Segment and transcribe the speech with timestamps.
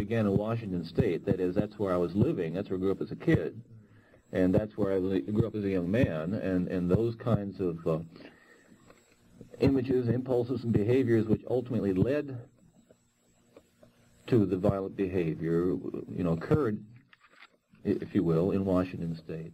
[0.00, 1.26] began in Washington State.
[1.26, 2.54] That is, that's where I was living.
[2.54, 3.60] That's where I grew up as a kid,
[4.32, 6.32] and that's where I grew up as a young man.
[6.34, 7.98] And and those kinds of uh,
[9.60, 12.38] images, impulses, and behaviors, which ultimately led
[14.28, 15.76] to the violent behavior,
[16.16, 16.82] you know, occurred,
[17.84, 19.52] if you will, in Washington State.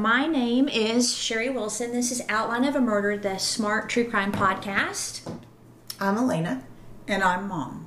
[0.00, 1.92] My name is Sherry Wilson.
[1.92, 5.30] This is Outline of a Murder, the Smart True Crime Podcast.
[6.00, 6.64] I'm Elena.
[7.06, 7.86] And I'm Mom.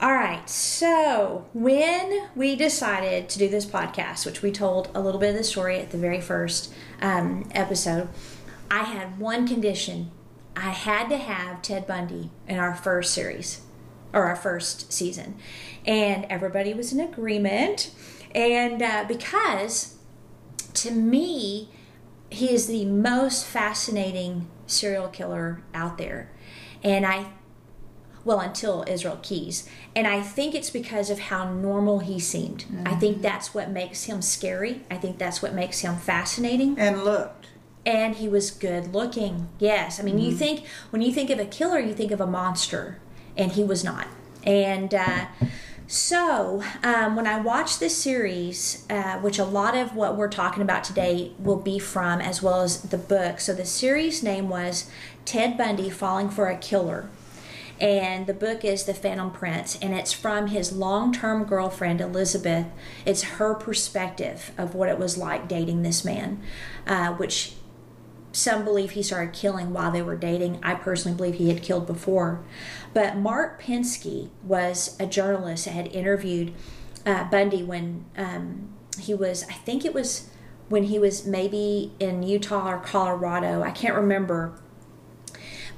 [0.00, 5.18] All right, so when we decided to do this podcast, which we told a little
[5.18, 8.10] bit of the story at the very first um, episode,
[8.70, 10.12] I had one condition.
[10.54, 13.62] I had to have Ted Bundy in our first series
[14.12, 15.34] or our first season.
[15.84, 17.90] And everybody was in agreement.
[18.36, 19.93] And uh, because
[20.74, 21.68] to me,
[22.30, 26.30] he is the most fascinating serial killer out there.
[26.82, 27.26] And I,
[28.24, 29.68] well, until Israel Keyes.
[29.94, 32.64] And I think it's because of how normal he seemed.
[32.64, 32.88] Mm-hmm.
[32.88, 34.82] I think that's what makes him scary.
[34.90, 36.78] I think that's what makes him fascinating.
[36.78, 37.48] And looked.
[37.86, 39.48] And he was good looking.
[39.58, 40.00] Yes.
[40.00, 40.24] I mean, mm-hmm.
[40.24, 42.98] you think, when you think of a killer, you think of a monster.
[43.36, 44.08] And he was not.
[44.42, 45.26] And, uh,
[45.86, 50.62] so, um, when I watched this series, uh, which a lot of what we're talking
[50.62, 53.38] about today will be from, as well as the book.
[53.38, 54.90] So, the series name was
[55.24, 57.08] Ted Bundy Falling for a Killer.
[57.80, 62.66] And the book is The Phantom Prince, and it's from his long term girlfriend, Elizabeth.
[63.04, 66.40] It's her perspective of what it was like dating this man,
[66.86, 67.54] uh, which
[68.34, 70.58] some believe he started killing while they were dating.
[70.62, 72.44] I personally believe he had killed before.
[72.92, 76.52] But Mark Pinsky was a journalist that had interviewed
[77.06, 80.30] uh, Bundy when um, he was, I think it was
[80.68, 83.62] when he was maybe in Utah or Colorado.
[83.62, 84.58] I can't remember.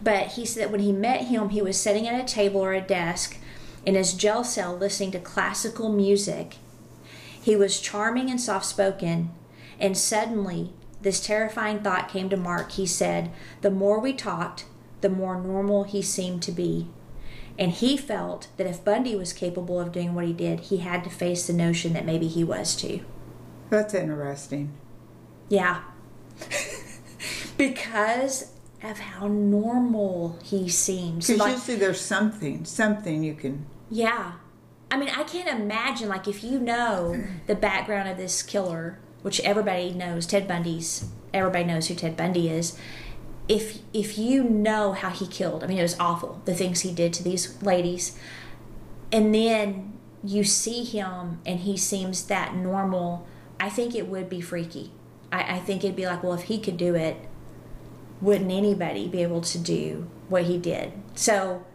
[0.03, 2.73] But he said that when he met him, he was sitting at a table or
[2.73, 3.37] a desk
[3.85, 6.57] in his jail cell listening to classical music.
[7.41, 9.31] He was charming and soft spoken,
[9.79, 12.73] and suddenly this terrifying thought came to Mark.
[12.73, 13.31] He said,
[13.61, 14.67] The more we talked,
[15.01, 16.89] the more normal he seemed to be.
[17.59, 21.05] And he felt that if Bundy was capable of doing what he did, he had
[21.05, 23.01] to face the notion that maybe he was too.
[23.71, 24.73] That's interesting.
[25.49, 25.83] Yeah.
[27.57, 28.53] because
[28.83, 31.27] of how normal he seems.
[31.27, 33.67] Because like, usually there's something, something you can.
[33.91, 34.33] Yeah.
[34.91, 39.41] I mean, I can't imagine, like, if you know the background of this killer, which
[39.41, 42.79] everybody knows, Ted Bundy's, everybody knows who Ted Bundy is.
[43.49, 46.93] If if you know how he killed, I mean, it was awful the things he
[46.93, 48.17] did to these ladies,
[49.11, 53.27] and then you see him and he seems that normal.
[53.59, 54.93] I think it would be freaky.
[55.33, 57.17] I, I think it'd be like, well, if he could do it,
[58.21, 60.93] wouldn't anybody be able to do what he did?
[61.17, 61.67] So,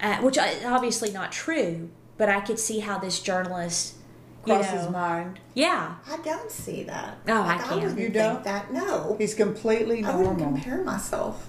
[0.00, 3.97] uh, which is obviously not true, but I could see how this journalist
[4.48, 5.40] cross you know, his mind.
[5.54, 5.94] Yeah.
[6.08, 7.18] I don't see that.
[7.28, 7.98] Oh, like, I can't.
[7.98, 8.44] I you don't?
[8.44, 8.72] that.
[8.72, 9.16] No.
[9.18, 10.20] He's completely normal.
[10.20, 11.48] I wouldn't compare myself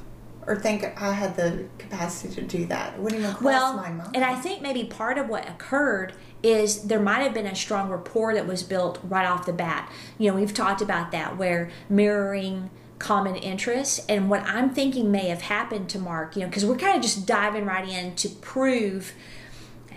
[0.50, 2.96] or think I had the capacity to do that.
[2.96, 4.16] It wouldn't even cross well, my mind.
[4.16, 7.90] And I think maybe part of what occurred is there might have been a strong
[7.90, 9.92] rapport that was built right off the bat.
[10.18, 15.28] You know, we've talked about that where mirroring common interests and what I'm thinking may
[15.28, 18.30] have happened to Mark, you know, because we're kind of just diving right in to
[18.30, 19.14] prove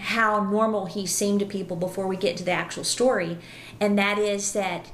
[0.03, 3.39] how normal he seemed to people before we get to the actual story,
[3.81, 4.91] and that is that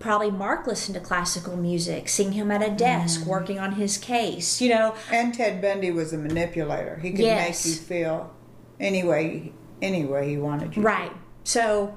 [0.00, 3.26] probably Mark listened to classical music, seeing him at a desk mm.
[3.26, 4.94] working on his case, you know.
[5.10, 6.96] And Ted Bundy was a manipulator.
[6.96, 7.64] He could yes.
[7.64, 8.34] make you feel
[8.80, 10.82] any way, any way he wanted you.
[10.82, 11.12] Right.
[11.44, 11.96] So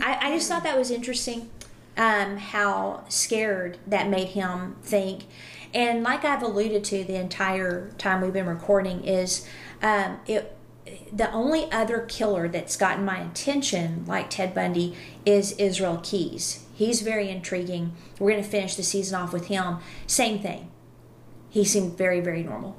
[0.00, 1.48] I, I just thought that was interesting
[1.96, 5.24] um, how scared that made him think.
[5.72, 9.46] And like I've alluded to the entire time we've been recording, is
[9.82, 10.54] um, it
[11.12, 16.64] the only other killer that's gotten my attention, like Ted Bundy, is Israel Keyes.
[16.74, 17.92] He's very intriguing.
[18.18, 19.78] We're going to finish the season off with him.
[20.06, 20.70] Same thing.
[21.50, 22.76] He seemed very, very normal.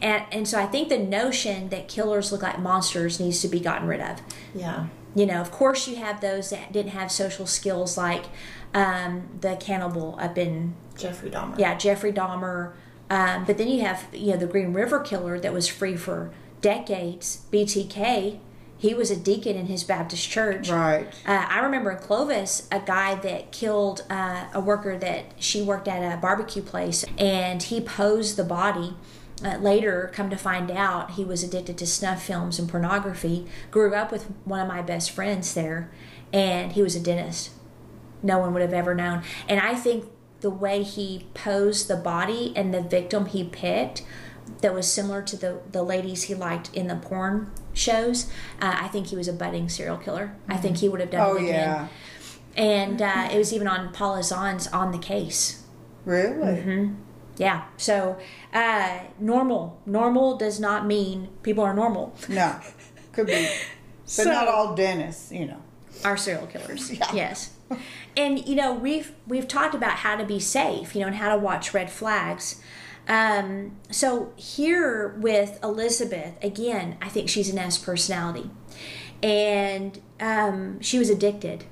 [0.00, 3.60] And, and so I think the notion that killers look like monsters needs to be
[3.60, 4.20] gotten rid of.
[4.54, 4.86] Yeah.
[5.14, 8.24] You know, of course, you have those that didn't have social skills, like
[8.72, 11.58] um, the cannibal up in Jeffrey Dahmer.
[11.58, 12.72] Yeah, Jeffrey Dahmer.
[13.10, 16.32] Um, but then you have you know the Green River Killer that was free for
[16.64, 18.38] decades, BTK,
[18.78, 20.68] He was a deacon in his Baptist church.
[20.70, 21.06] Right.
[21.26, 25.88] Uh, I remember in Clovis a guy that killed uh, a worker that she worked
[25.88, 28.96] at a barbecue place, and he posed the body.
[29.44, 33.46] Uh, later, come to find out, he was addicted to snuff films and pornography.
[33.70, 35.90] Grew up with one of my best friends there,
[36.32, 37.50] and he was a dentist.
[38.22, 39.22] No one would have ever known.
[39.48, 40.06] And I think
[40.40, 44.02] the way he posed the body and the victim he picked
[44.60, 48.26] that was similar to the, the ladies he liked in the porn shows.
[48.60, 50.36] Uh, I think he was a budding serial killer.
[50.48, 51.54] I think he would have done Oh it again.
[51.54, 51.88] yeah.
[52.56, 55.64] And uh, it was even on Paula Zahn's on the case.
[56.04, 56.58] Really?
[56.60, 56.94] Mm-hmm.
[57.36, 57.64] Yeah.
[57.76, 58.16] So
[58.52, 59.80] uh, normal.
[59.86, 62.14] Normal does not mean people are normal.
[62.28, 62.60] No.
[63.12, 63.48] Could be.
[64.18, 65.62] But not all dentists, you know.
[66.04, 66.90] Are serial killers.
[66.98, 67.10] Yeah.
[67.14, 67.54] Yes.
[68.16, 71.34] And you know we've we've talked about how to be safe, you know, and how
[71.34, 72.60] to watch red flags.
[73.08, 78.50] Um, so here with Elizabeth, again, I think she's an S personality,
[79.22, 81.64] and um, she was addicted.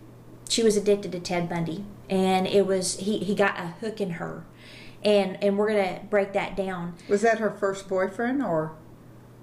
[0.49, 4.11] She was addicted to Ted Bundy, and it was he he got a hook in
[4.13, 4.45] her,
[5.03, 6.95] and and we're gonna break that down.
[7.09, 8.77] Was that her first boyfriend or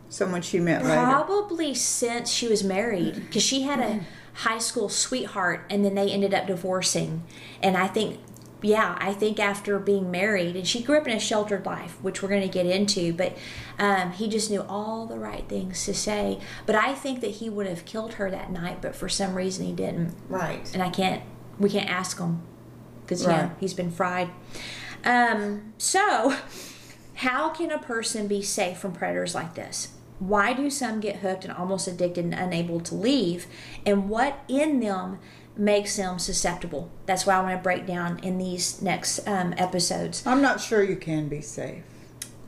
[0.10, 0.96] someone she met later?
[0.96, 6.12] Probably since she was married, because she had a high school sweetheart, and then they
[6.12, 7.24] ended up divorcing.
[7.62, 8.20] And I think,
[8.62, 12.22] yeah, I think after being married, and she grew up in a sheltered life, which
[12.22, 13.38] we're going to get into, but
[13.78, 16.40] um, he just knew all the right things to say.
[16.66, 19.66] But I think that he would have killed her that night, but for some reason
[19.66, 20.14] he didn't.
[20.28, 20.70] Right.
[20.74, 21.24] And I can't,
[21.58, 22.42] we can't ask him
[23.02, 24.30] because, you know, he's been fried.
[25.06, 26.36] Um, so,
[27.16, 29.90] how can a person be safe from predators like this?
[30.20, 33.48] Why do some get hooked and almost addicted and unable to leave?
[33.86, 35.20] And what in them
[35.60, 36.90] makes them susceptible?
[37.06, 40.26] That's why I want to break down in these next um, episodes.
[40.26, 41.84] I'm not sure you can be safe.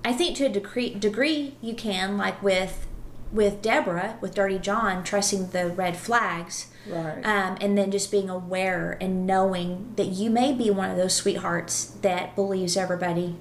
[0.04, 2.88] I think to a degree, degree you can, like with
[3.32, 7.26] with Deborah, with Dirty John, trusting the red flags, Right.
[7.26, 11.14] um, and then just being aware and knowing that you may be one of those
[11.14, 13.38] sweethearts that believes everybody,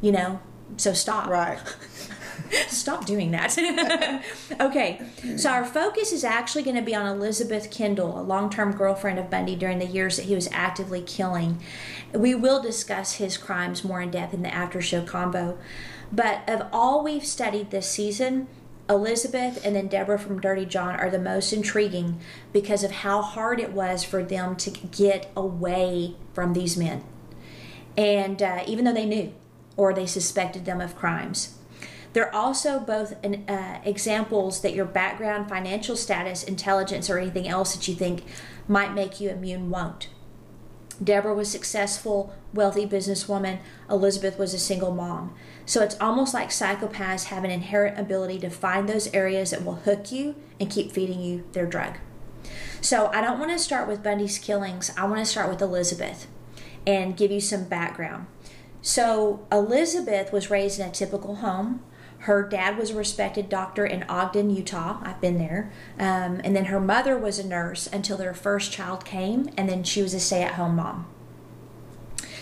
[0.00, 0.38] you know.
[0.76, 1.28] So stop.
[1.28, 1.58] Right.
[2.68, 4.22] Stop doing that.
[4.60, 5.02] okay,
[5.36, 9.18] so our focus is actually going to be on Elizabeth Kendall, a long term girlfriend
[9.18, 11.60] of Bundy during the years that he was actively killing.
[12.12, 15.58] We will discuss his crimes more in depth in the after show combo.
[16.12, 18.46] But of all we've studied this season,
[18.88, 22.20] Elizabeth and then Deborah from Dirty John are the most intriguing
[22.52, 27.02] because of how hard it was for them to get away from these men.
[27.96, 29.32] And uh, even though they knew
[29.76, 31.56] or they suspected them of crimes.
[32.14, 37.74] They're also both an, uh, examples that your background, financial status, intelligence, or anything else
[37.74, 38.24] that you think
[38.66, 40.08] might make you immune won't.
[41.02, 43.58] Deborah was successful, wealthy businesswoman.
[43.90, 45.34] Elizabeth was a single mom.
[45.66, 49.74] So it's almost like psychopaths have an inherent ability to find those areas that will
[49.74, 51.98] hook you and keep feeding you their drug.
[52.80, 54.92] So I don't want to start with Bundy's killings.
[54.96, 56.28] I want to start with Elizabeth
[56.86, 58.26] and give you some background.
[58.82, 61.82] So Elizabeth was raised in a typical home.
[62.24, 64.98] Her dad was a respected doctor in Ogden, Utah.
[65.02, 65.70] I've been there.
[65.98, 69.84] Um, and then her mother was a nurse until their first child came, and then
[69.84, 71.06] she was a stay at home mom.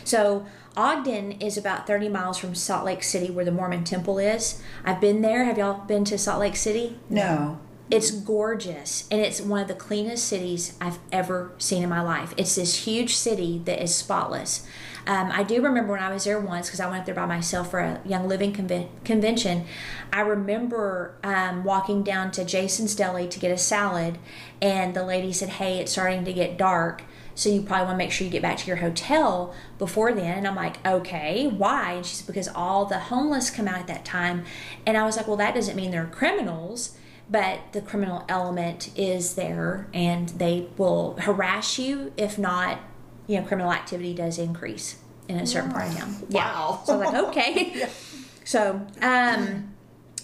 [0.05, 0.46] So,
[0.76, 4.62] Ogden is about 30 miles from Salt Lake City, where the Mormon temple is.
[4.84, 5.44] I've been there.
[5.44, 7.00] Have y'all been to Salt Lake City?
[7.11, 7.58] No.
[7.90, 12.32] It's gorgeous and it's one of the cleanest cities I've ever seen in my life.
[12.38, 14.67] It's this huge city that is spotless.
[15.06, 17.27] Um, I do remember when I was there once because I went up there by
[17.27, 19.65] myself for a Young Living conven- convention.
[20.13, 24.19] I remember um, walking down to Jason's Deli to get a salad,
[24.61, 27.03] and the lady said, Hey, it's starting to get dark.
[27.35, 30.37] So you probably want to make sure you get back to your hotel before then.
[30.37, 31.93] And I'm like, okay, why?
[31.93, 34.44] And she said, because all the homeless come out at that time.
[34.85, 36.94] And I was like, well, that doesn't mean they're criminals
[37.31, 42.79] but the criminal element is there and they will harass you if not
[43.26, 44.96] you know criminal activity does increase
[45.29, 46.82] in a certain part of town Wow.
[46.84, 47.86] so I was like okay
[48.44, 49.72] so um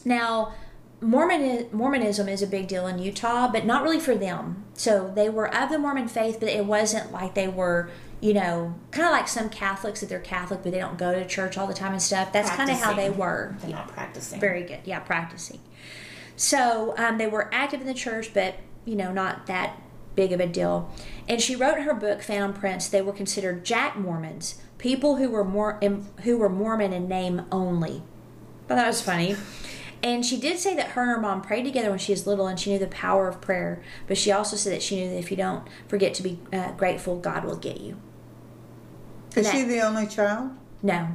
[0.05, 0.55] now
[1.01, 4.65] Mormon Mormonism is a big deal in Utah, but not really for them.
[4.75, 7.89] So they were of the Mormon faith, but it wasn't like they were,
[8.21, 11.25] you know, kind of like some Catholics that they're Catholic, but they don't go to
[11.25, 12.33] church all the time and stuff.
[12.33, 13.55] That's kind of how they were.
[13.61, 14.41] They're not practicing.
[14.41, 14.81] Very good.
[14.87, 15.61] Yeah, practicing.
[16.35, 19.81] So um, they were active in the church, but you know, not that
[20.19, 20.91] big of a deal.
[21.29, 25.31] And she wrote in her book, Phantom Prince, they were considered Jack Mormons, people who
[25.31, 25.79] were more
[26.25, 28.03] who were Mormon in name only.
[28.67, 29.37] But that was funny.
[30.03, 32.49] And she did say that her and her mom prayed together when she was little,
[32.49, 33.81] and she knew the power of prayer.
[34.09, 36.73] But she also said that she knew that if you don't forget to be uh,
[36.73, 37.97] grateful, God will get you.
[39.37, 40.51] Is that- she the only child?
[40.83, 41.11] No.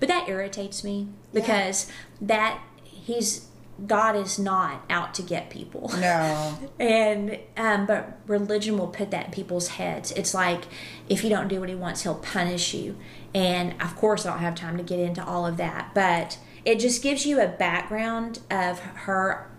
[0.00, 1.90] But that irritates me because
[2.20, 3.46] that he's
[3.86, 5.90] God is not out to get people.
[5.98, 6.58] No.
[6.78, 10.12] and um, but religion will put that in people's heads.
[10.12, 10.64] It's like
[11.08, 12.96] if you don't do what He wants, He'll punish you.
[13.34, 16.78] And of course, I don't have time to get into all of that, but it
[16.78, 19.50] just gives you a background of her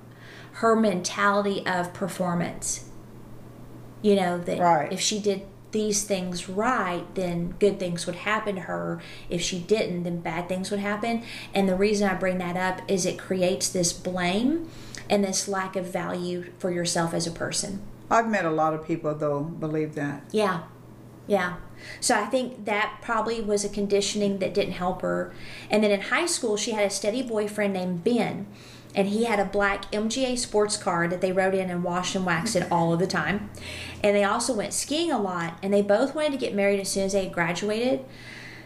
[0.53, 2.89] her mentality of performance.
[4.01, 4.91] You know that right.
[4.91, 9.01] if she did these things right, then good things would happen to her.
[9.29, 11.23] If she didn't, then bad things would happen.
[11.53, 14.69] And the reason I bring that up is it creates this blame
[15.09, 17.81] and this lack of value for yourself as a person.
[18.09, 20.23] I've met a lot of people though believe that.
[20.31, 20.63] Yeah.
[21.27, 21.55] Yeah.
[21.99, 25.33] So I think that probably was a conditioning that didn't help her.
[25.69, 28.47] And then in high school, she had a steady boyfriend named Ben
[28.95, 32.25] and he had a black MGA sports car that they rode in and washed and
[32.25, 33.49] waxed it all of the time.
[34.03, 36.89] And they also went skiing a lot, and they both wanted to get married as
[36.89, 38.05] soon as they had graduated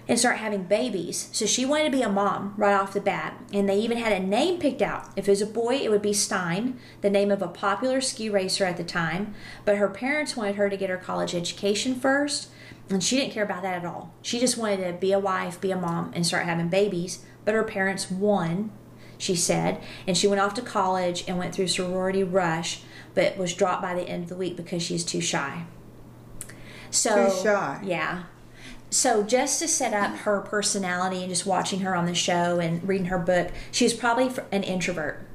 [0.07, 1.29] and start having babies.
[1.33, 3.41] So she wanted to be a mom right off the bat.
[3.51, 5.09] And they even had a name picked out.
[5.15, 8.29] If it was a boy, it would be Stein, the name of a popular ski
[8.29, 9.33] racer at the time.
[9.65, 12.49] But her parents wanted her to get her college education first,
[12.89, 14.13] and she didn't care about that at all.
[14.21, 17.25] She just wanted to be a wife, be a mom, and start having babies.
[17.43, 18.71] But her parents won
[19.17, 19.81] she said.
[20.07, 22.81] And she went off to college and went through sorority rush,
[23.13, 25.65] but was dropped by the end of the week because she's too shy.
[26.91, 27.81] So, too shy.
[27.83, 28.23] Yeah.
[28.89, 32.87] So just to set up her personality and just watching her on the show and
[32.87, 35.27] reading her book, she was probably an introvert.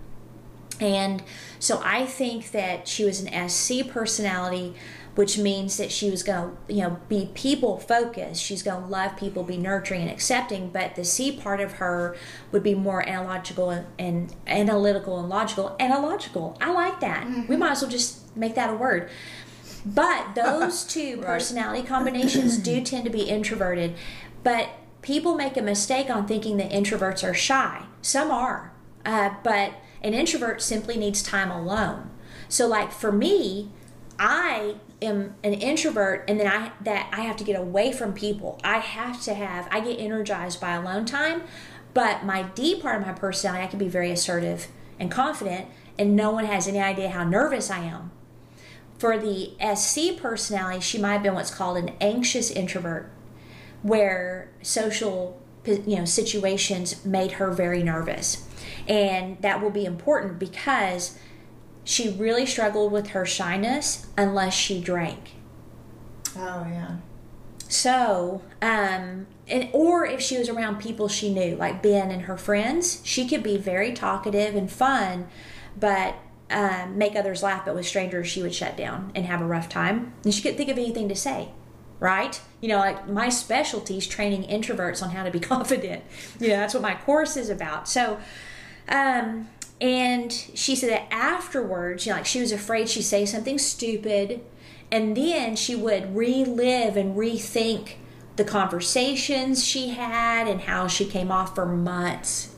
[0.81, 1.23] And
[1.59, 4.75] so I think that she was an SC personality
[5.15, 8.43] which means that she was going to, you know, be people focused.
[8.43, 10.71] She's going to love people, be nurturing and accepting.
[10.71, 12.17] But the C part of her
[12.51, 15.77] would be more analogical and, and analytical and logical.
[15.79, 17.27] Analogical, I like that.
[17.27, 17.47] Mm-hmm.
[17.47, 19.11] We might as well just make that a word.
[19.85, 21.27] But those two right.
[21.27, 23.95] personality combinations do tend to be introverted.
[24.43, 24.71] But
[25.03, 27.85] people make a mistake on thinking that introverts are shy.
[28.01, 28.73] Some are,
[29.05, 32.11] uh, but an introvert simply needs time alone.
[32.49, 33.71] So, like for me,
[34.19, 38.61] I am an introvert and then I that I have to get away from people.
[38.65, 41.43] I have to have I get energized by alone time,
[41.95, 44.69] but my D part of my personality I can be very assertive
[44.99, 45.69] and confident
[45.99, 48.11] and no one has any idea how nervous I am.
[48.99, 53.11] For the SC personality, she might have been what's called an anxious introvert
[53.83, 58.49] where social you know situations made her very nervous.
[58.89, 61.19] And that will be important because
[61.85, 65.33] she really struggled with her shyness unless she drank.
[66.37, 66.97] Oh yeah.
[67.69, 72.37] So, um, and or if she was around people she knew, like Ben and her
[72.37, 75.29] friends, she could be very talkative and fun,
[75.79, 76.15] but
[76.51, 77.65] um, make others laugh.
[77.65, 80.59] But with strangers, she would shut down and have a rough time, and she couldn't
[80.59, 81.49] think of anything to say.
[81.99, 82.41] Right?
[82.61, 86.05] You know, like my specialty is training introverts on how to be confident.
[86.39, 87.89] You know, that's what my course is about.
[87.89, 88.19] So,
[88.89, 89.49] um,
[89.83, 94.41] and she said that afterwards, you know, like she was afraid she'd say something stupid.
[94.93, 97.95] And then she would relive and rethink
[98.37, 102.55] the conversations she had and how she came off for months.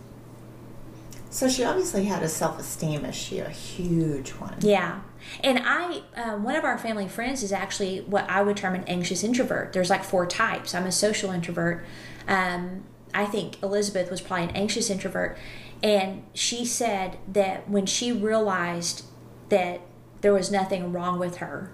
[1.31, 4.57] So she obviously had a self esteem issue, a huge one.
[4.61, 5.01] Yeah.
[5.43, 8.85] And I, uh, one of our family friends is actually what I would term an
[8.85, 9.73] anxious introvert.
[9.73, 10.75] There's like four types.
[10.75, 11.87] I'm a social introvert.
[12.29, 15.39] Um, I think Elizabeth was probably an anxious introvert.
[15.83, 19.05] And she said that when she realized
[19.49, 19.81] that
[20.21, 21.71] there was nothing wrong with her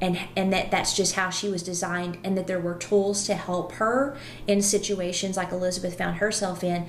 [0.00, 3.34] and and that that's just how she was designed and that there were tools to
[3.34, 6.86] help her in situations like Elizabeth found herself in,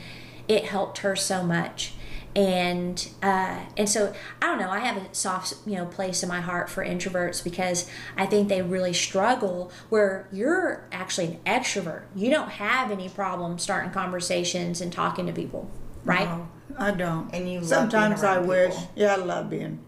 [0.47, 1.93] it helped her so much
[2.35, 4.69] and uh, and so I don't know.
[4.69, 8.49] I have a soft you know place in my heart for introverts because I think
[8.49, 9.71] they really struggle.
[9.89, 15.33] Where you're actually an extrovert, you don't have any problem starting conversations and talking to
[15.33, 15.69] people,
[16.03, 16.27] right?
[16.27, 16.49] No.
[16.77, 17.33] I don't.
[17.33, 18.49] And you sometimes I people.
[18.49, 18.75] wish.
[18.95, 19.79] Yeah, I love being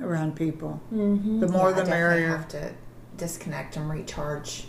[0.00, 0.80] around people.
[0.92, 1.40] Mm-hmm.
[1.40, 2.28] The more, yeah, the merrier.
[2.28, 2.72] Have to
[3.16, 4.66] disconnect and recharge.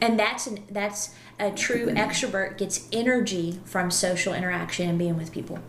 [0.00, 5.30] And that's an, that's a true extrovert gets energy from social interaction and being with
[5.30, 5.60] people.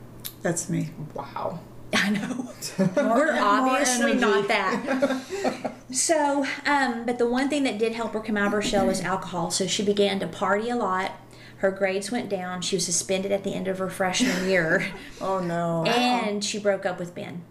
[0.45, 0.91] That's me.
[1.15, 1.59] Wow.
[1.95, 2.53] I know.
[2.95, 5.71] We're obviously not that.
[5.91, 8.85] so, um, but the one thing that did help her come out of her shell
[8.85, 9.49] was alcohol.
[9.49, 11.13] So she began to party a lot
[11.57, 12.61] her grades went down.
[12.61, 14.85] She was suspended at the end of her freshman year.
[15.19, 15.83] oh no.
[15.85, 17.43] And she broke up with Ben.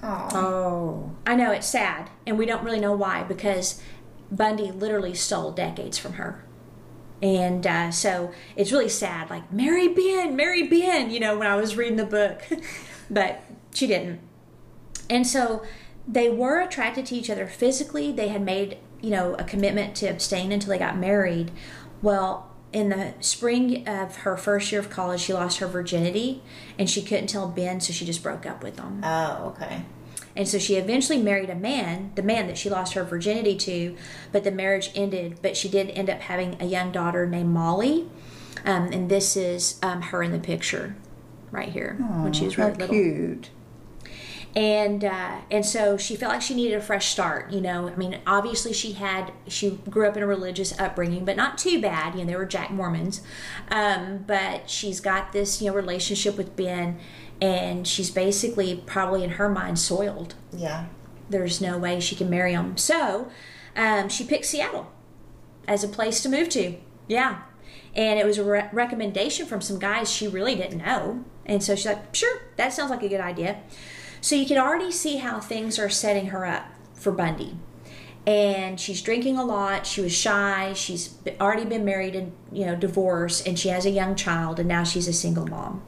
[0.00, 0.28] Oh.
[0.32, 1.16] oh.
[1.26, 3.82] I know it's sad, and we don't really know why because
[4.30, 6.44] Bundy literally stole decades from her.
[7.22, 9.30] And uh, so it's really sad.
[9.30, 12.42] Like, marry Ben, marry Ben, you know, when I was reading the book.
[13.10, 13.42] but
[13.74, 14.20] she didn't.
[15.08, 15.62] And so
[16.06, 18.12] they were attracted to each other physically.
[18.12, 21.50] They had made, you know, a commitment to abstain until they got married.
[22.00, 26.42] Well, in the spring of her first year of college, she lost her virginity
[26.78, 29.00] and she couldn't tell Ben, so she just broke up with him.
[29.02, 29.82] Oh, okay.
[30.36, 33.96] And so she eventually married a man, the man that she lost her virginity to,
[34.32, 35.38] but the marriage ended.
[35.42, 38.08] But she did end up having a young daughter named Molly.
[38.64, 40.94] Um, and this is um, her in the picture
[41.50, 43.50] right here when she was really little cute.
[44.54, 47.52] and uh, and so she felt like she needed a fresh start.
[47.52, 51.36] You know, I mean, obviously she had she grew up in a religious upbringing, but
[51.36, 52.14] not too bad.
[52.14, 53.22] You know, they were Jack Mormons,
[53.70, 56.98] um, but she's got this you know relationship with Ben,
[57.40, 60.34] and she's basically probably in her mind soiled.
[60.52, 60.86] Yeah.
[61.28, 63.30] There's no way she can marry him, so
[63.76, 64.92] um, she picked Seattle
[65.68, 66.76] as a place to move to.
[67.06, 67.42] Yeah.
[67.94, 71.24] And it was a re- recommendation from some guys she really didn't know.
[71.46, 73.60] And so she's like, sure, that sounds like a good idea.
[74.20, 77.56] So you can already see how things are setting her up for Bundy.
[78.26, 79.86] And she's drinking a lot.
[79.86, 80.72] She was shy.
[80.74, 84.68] She's already been married and, you know, divorced, and she has a young child, and
[84.68, 85.82] now she's a single mom.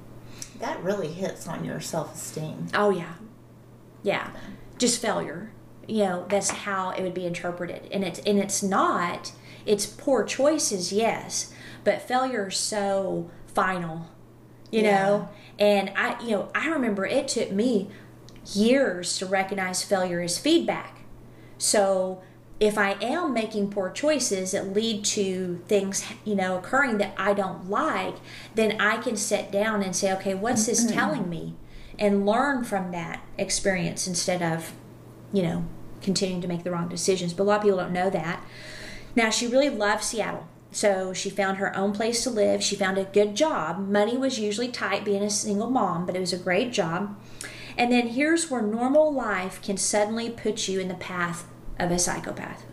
[0.62, 2.68] That really hits on your self esteem.
[2.72, 3.14] Oh, yeah.
[4.04, 4.30] Yeah.
[4.78, 5.50] Just failure.
[5.88, 7.88] You know, that's how it would be interpreted.
[7.90, 9.32] And it's, and it's not,
[9.66, 11.52] it's poor choices, yes,
[11.82, 14.06] but failure is so final,
[14.70, 15.04] you Yeah.
[15.04, 15.28] know?
[15.58, 17.90] And I, you know, I remember it took me
[18.54, 21.00] years to recognize failure as feedback.
[21.58, 22.22] So
[22.62, 27.34] if I am making poor choices that lead to things, you know, occurring that I
[27.34, 28.14] don't like,
[28.54, 30.94] then I can sit down and say, okay, what's this mm-hmm.
[30.94, 31.56] telling me?
[31.98, 34.74] And learn from that experience instead of,
[35.32, 35.64] you know,
[36.02, 37.32] continuing to make the wrong decisions.
[37.32, 38.44] But a lot of people don't know that.
[39.16, 40.46] Now, she really loved Seattle.
[40.70, 42.62] So she found her own place to live.
[42.62, 43.88] She found a good job.
[43.88, 47.18] Money was usually tight being a single mom, but it was a great job.
[47.76, 51.48] And then here's where normal life can suddenly put you in the path
[51.78, 52.64] of a psychopath.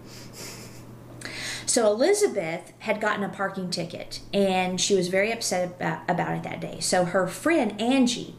[1.65, 6.43] So Elizabeth had gotten a parking ticket and she was very upset about, about it
[6.43, 6.79] that day.
[6.79, 8.35] So her friend Angie,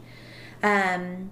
[0.61, 1.31] um,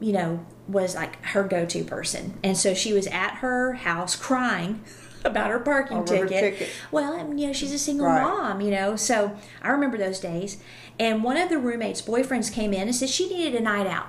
[0.00, 4.82] you know, was like her go-to person, and so she was at her house crying
[5.24, 6.58] about her parking Over her ticket.
[6.58, 6.74] ticket.
[6.90, 8.20] Well, and, you know, she's a single Right.
[8.22, 10.58] mom, you know, so I remember those days.
[10.98, 14.08] And one of the roommates' boyfriends came in and said she needed a night out.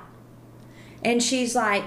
[1.05, 1.83] And she's like,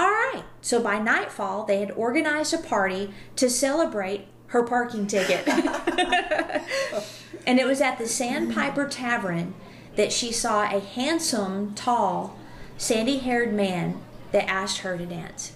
[0.00, 0.44] all right.
[0.62, 5.46] So by nightfall, they had organized a party to celebrate her parking ticket.
[7.46, 9.52] and it was at the Sandpiper Tavern
[9.96, 12.38] that she saw a handsome, tall,
[12.78, 14.00] sandy haired man
[14.32, 15.52] that asked her to dance.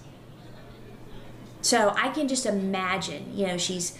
[1.62, 3.96] So I can just imagine, you know, she's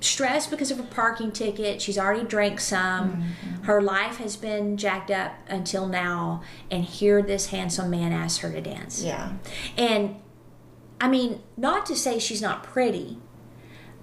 [0.00, 1.80] stressed because of a parking ticket.
[1.80, 3.12] She's already drank some.
[3.12, 3.62] Mm-hmm.
[3.64, 6.42] Her life has been jacked up until now.
[6.70, 9.02] And here this handsome man asks her to dance.
[9.02, 9.32] Yeah.
[9.76, 10.16] And
[11.00, 13.18] I mean, not to say she's not pretty,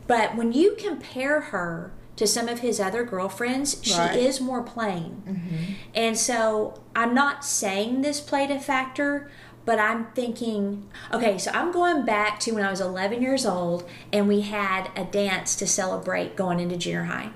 [0.07, 4.15] but when you compare her to some of his other girlfriends, she Right.
[4.15, 5.23] is more plain.
[5.27, 5.73] Mm-hmm.
[5.95, 9.31] And so I'm not saying this played a factor,
[9.65, 13.87] but I'm thinking, okay, so I'm going back to when I was 11 years old
[14.11, 17.31] and we had a dance to celebrate going into junior high.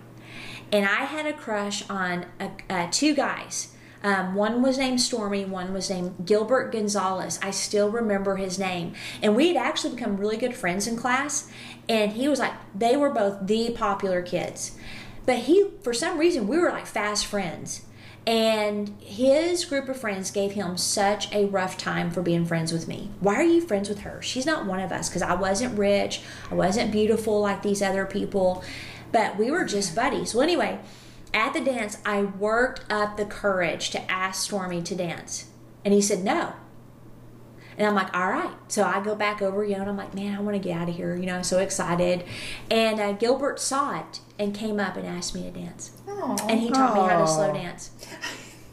[0.71, 3.73] And I had a crush on uh uh, two guys.
[4.03, 7.39] Um, one was named Stormy, one was named Gilbert Gonzalez.
[7.41, 8.93] I still remember his name.
[9.23, 11.49] And we had actually become really good friends in class.
[11.89, 14.77] And he was like, they were both the popular kids.
[15.25, 17.86] But he, for some reason, we were like fast friends.
[18.27, 22.85] And his group of friends gave him such a rough time for being friends with
[22.85, 23.09] me.
[23.21, 24.21] Why are you friends with her?
[24.21, 26.19] She's not one of us because I wasn't rich,
[26.51, 28.65] I wasn't beautiful like these other people,
[29.13, 30.35] but we were just buddies.
[30.35, 30.79] Well, anyway,
[31.33, 35.45] at the dance, I worked up the courage to ask Stormy to dance.
[35.85, 36.51] And he said no.
[37.77, 38.55] And I'm like, all right.
[38.67, 40.75] So I go back over, you know, and I'm like, man, I want to get
[40.75, 41.15] out of here.
[41.15, 42.23] You know, I'm so excited.
[42.71, 45.91] And uh, Gilbert saw it and came up and asked me to dance
[46.47, 47.91] and he taught me how to slow dance.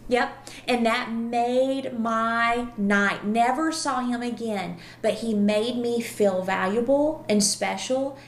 [0.09, 0.49] Yep.
[0.69, 3.25] And that made my night.
[3.25, 8.19] Never saw him again, but he made me feel valuable and special.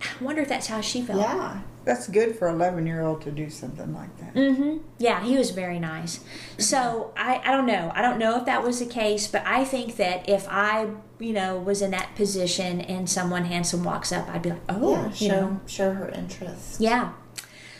[0.00, 1.20] I wonder if that's how she felt.
[1.20, 1.60] Yeah.
[1.84, 4.34] That's good for an 11 year old to do something like that.
[4.34, 4.78] Mm-hmm.
[4.98, 6.20] Yeah, he was very nice.
[6.58, 7.92] So I, I don't know.
[7.94, 11.32] I don't know if that was the case, but I think that if I, you
[11.32, 15.08] know, was in that position and someone handsome walks up, I'd be like, oh, yeah.
[15.08, 16.80] you Show, know, show her interest.
[16.80, 17.12] Yeah.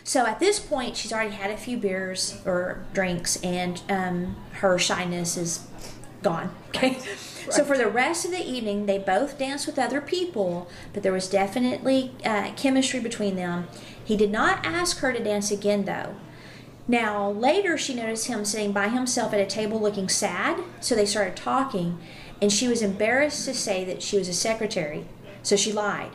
[0.07, 4.79] So at this point, she's already had a few beers or drinks, and um, her
[4.79, 5.67] shyness is
[6.23, 6.55] gone.
[6.75, 6.99] Okay.
[7.51, 11.13] So for the rest of the evening, they both danced with other people, but there
[11.13, 13.69] was definitely uh, chemistry between them.
[14.05, 16.15] He did not ask her to dance again, though.
[16.87, 21.07] Now, later, she noticed him sitting by himself at a table looking sad, so they
[21.07, 21.99] started talking,
[22.43, 25.07] and she was embarrassed to say that she was a secretary,
[25.43, 26.11] so she lied.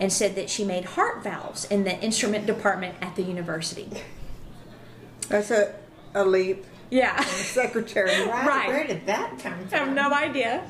[0.00, 3.88] and said that she made heart valves in the instrument department at the university.
[5.28, 5.74] That's a,
[6.14, 6.64] a leap.
[6.90, 7.22] Yeah.
[7.24, 8.10] Secretary.
[8.26, 8.46] Right.
[8.46, 8.68] Right.
[8.68, 9.74] Where did that come from?
[9.74, 10.64] I have no idea.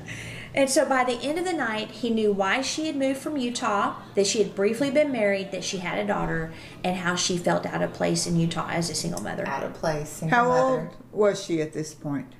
[0.54, 3.36] And so by the end of the night, he knew why she had moved from
[3.36, 6.52] Utah, that she had briefly been married, that she had a daughter,
[6.84, 9.46] and how she felt out of place in Utah as a single mother.
[9.46, 10.08] Out of place.
[10.10, 10.80] single How mother.
[10.82, 12.34] old was she at this point?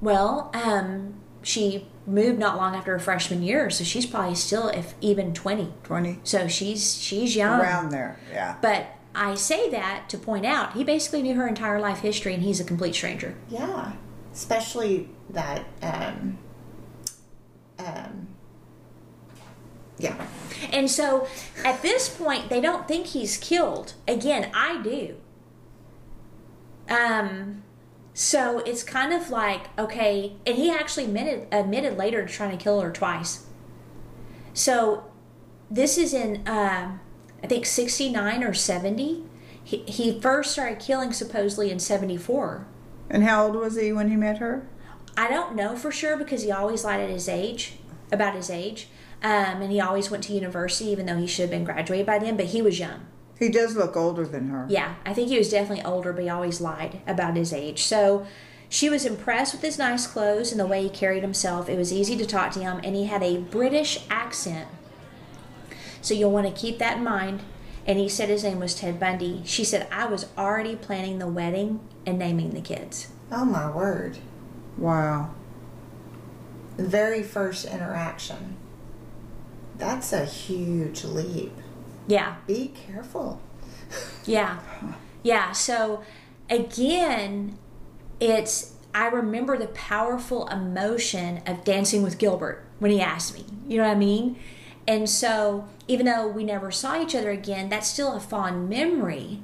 [0.00, 4.94] Well, um, she moved not long after her freshman year, so she's probably still, if
[5.00, 5.72] even twenty.
[5.84, 6.20] 20?
[6.24, 7.60] So she's she's young.
[7.60, 8.56] Around there, yeah.
[8.60, 12.42] But I say that to point out he basically knew her entire life history, and
[12.42, 13.36] he's a complete stranger.
[13.48, 13.92] Yeah.
[14.32, 15.64] Especially that.
[15.80, 16.38] Um,
[17.84, 18.28] um,
[19.98, 20.26] yeah.
[20.72, 21.28] And so
[21.64, 23.94] at this point, they don't think he's killed.
[24.08, 25.16] Again, I do.
[26.88, 27.62] Um,
[28.12, 32.62] so it's kind of like okay, and he actually admitted admitted later to trying to
[32.62, 33.46] kill her twice.
[34.52, 35.04] So
[35.70, 37.00] this is in um,
[37.42, 39.24] I think sixty nine or seventy.
[39.62, 42.66] He he first started killing supposedly in seventy four.
[43.10, 44.66] And how old was he when he met her?
[45.16, 47.74] I don't know for sure because he always lied at his age,
[48.10, 48.88] about his age.
[49.22, 52.18] Um, and he always went to university, even though he should have been graduated by
[52.18, 53.06] then, but he was young.
[53.38, 54.66] He does look older than her.
[54.68, 57.82] Yeah, I think he was definitely older, but he always lied about his age.
[57.82, 58.26] So
[58.68, 61.68] she was impressed with his nice clothes and the way he carried himself.
[61.68, 64.68] It was easy to talk to him, and he had a British accent.
[66.02, 67.40] So you'll want to keep that in mind.
[67.86, 69.42] And he said his name was Ted Bundy.
[69.44, 73.08] She said, I was already planning the wedding and naming the kids.
[73.30, 74.18] Oh my word.
[74.76, 75.30] Wow.
[76.76, 78.56] The very first interaction.
[79.78, 81.52] That's a huge leap.
[82.06, 82.36] Yeah.
[82.46, 83.40] Be careful.
[84.24, 84.58] Yeah.
[85.22, 85.52] Yeah.
[85.52, 86.02] So
[86.48, 87.58] again,
[88.18, 93.44] it's I remember the powerful emotion of dancing with Gilbert when he asked me.
[93.68, 94.36] You know what I mean?
[94.88, 99.42] And so even though we never saw each other again, that's still a fond memory.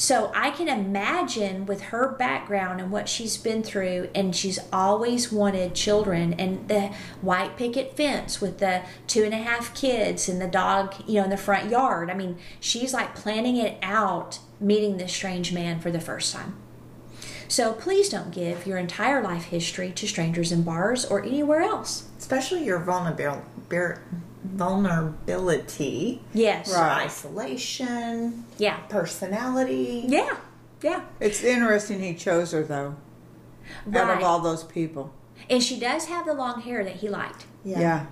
[0.00, 5.30] So I can imagine with her background and what she's been through, and she's always
[5.30, 10.40] wanted children, and the white picket fence with the two and a half kids and
[10.40, 12.08] the dog, you know, in the front yard.
[12.08, 16.56] I mean, she's like planning it out, meeting this strange man for the first time.
[17.46, 22.08] So please don't give your entire life history to strangers in bars or anywhere else.
[22.16, 22.78] Especially your
[23.68, 24.02] bear-
[24.44, 26.72] vulnerability, Yes.
[26.74, 27.04] Right.
[27.04, 28.76] isolation, Yeah.
[28.88, 30.04] personality.
[30.06, 30.36] Yeah.
[30.82, 31.02] Yeah.
[31.20, 32.94] It's interesting he chose her, though,
[33.94, 35.12] out of all those people.
[35.48, 37.44] And she does have the long hair that he liked.
[37.64, 38.06] Yeah.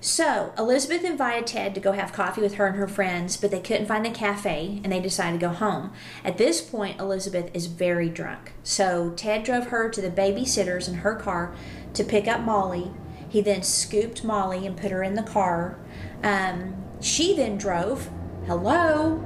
[0.00, 3.58] So, Elizabeth invited Ted to go have coffee with her and her friends, but they
[3.60, 5.92] couldn't find the cafe and they decided to go home.
[6.24, 8.52] At this point, Elizabeth is very drunk.
[8.62, 11.52] So, Ted drove her to the babysitters in her car
[11.94, 12.92] to pick up Molly.
[13.28, 15.78] He then scooped Molly and put her in the car.
[16.22, 18.10] Um, she then drove.
[18.46, 19.24] Hello?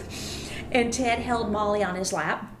[0.72, 2.56] and Ted held Molly on his lap.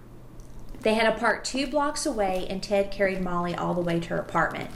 [0.80, 4.08] They had to park two blocks away, and Ted carried Molly all the way to
[4.10, 4.70] her apartment.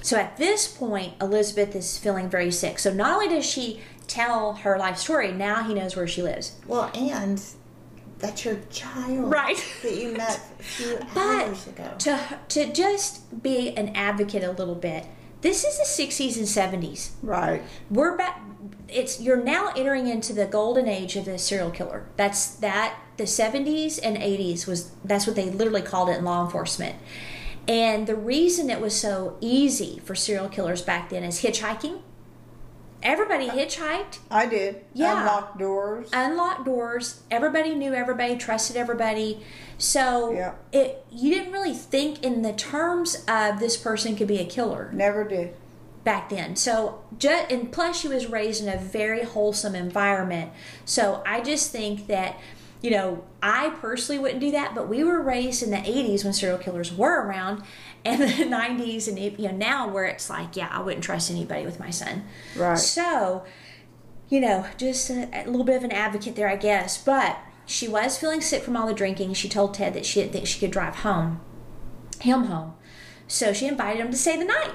[0.00, 2.78] So at this point, Elizabeth is feeling very sick.
[2.78, 6.56] So not only does she tell her life story, now he knows where she lives.
[6.66, 7.42] Well, and
[8.18, 9.30] that's your child.
[9.30, 9.62] Right.
[9.82, 11.94] That you met a few But hours ago.
[11.98, 15.06] to to just be an advocate a little bit,
[15.40, 17.10] this is the 60s and 70s.
[17.22, 17.62] Right.
[17.90, 18.40] We're back.
[18.88, 22.06] It's you're now entering into the golden age of the serial killer.
[22.16, 26.44] That's that the 70s and 80s was that's what they literally called it in law
[26.44, 26.96] enforcement.
[27.66, 32.00] And the reason it was so easy for serial killers back then is hitchhiking.
[33.02, 34.18] Everybody hitchhiked.
[34.30, 34.84] I did.
[34.92, 35.20] Yeah.
[35.20, 36.10] Unlocked doors.
[36.12, 37.20] unlocked doors.
[37.30, 39.44] Everybody knew everybody, trusted everybody.
[39.78, 40.52] So Yeah.
[40.72, 44.90] it you didn't really think in the terms of this person could be a killer
[44.92, 45.54] Never did.
[46.02, 46.56] back then.
[46.56, 50.50] So just and plus she was raised in a very wholesome environment.
[50.84, 52.36] So I just think that
[52.80, 56.32] you know, I personally wouldn't do that, but we were raised in the 80s when
[56.32, 57.62] serial killers were around
[58.04, 61.64] and the 90s and you know now where it's like, yeah, I wouldn't trust anybody
[61.64, 62.24] with my son.
[62.56, 62.78] Right.
[62.78, 63.44] So,
[64.28, 67.02] you know, just a, a little bit of an advocate there, I guess.
[67.02, 69.34] But she was feeling sick from all the drinking.
[69.34, 71.40] She told Ted that she didn't think she could drive home,
[72.20, 72.74] him home.
[73.26, 74.72] So she invited him to stay the night.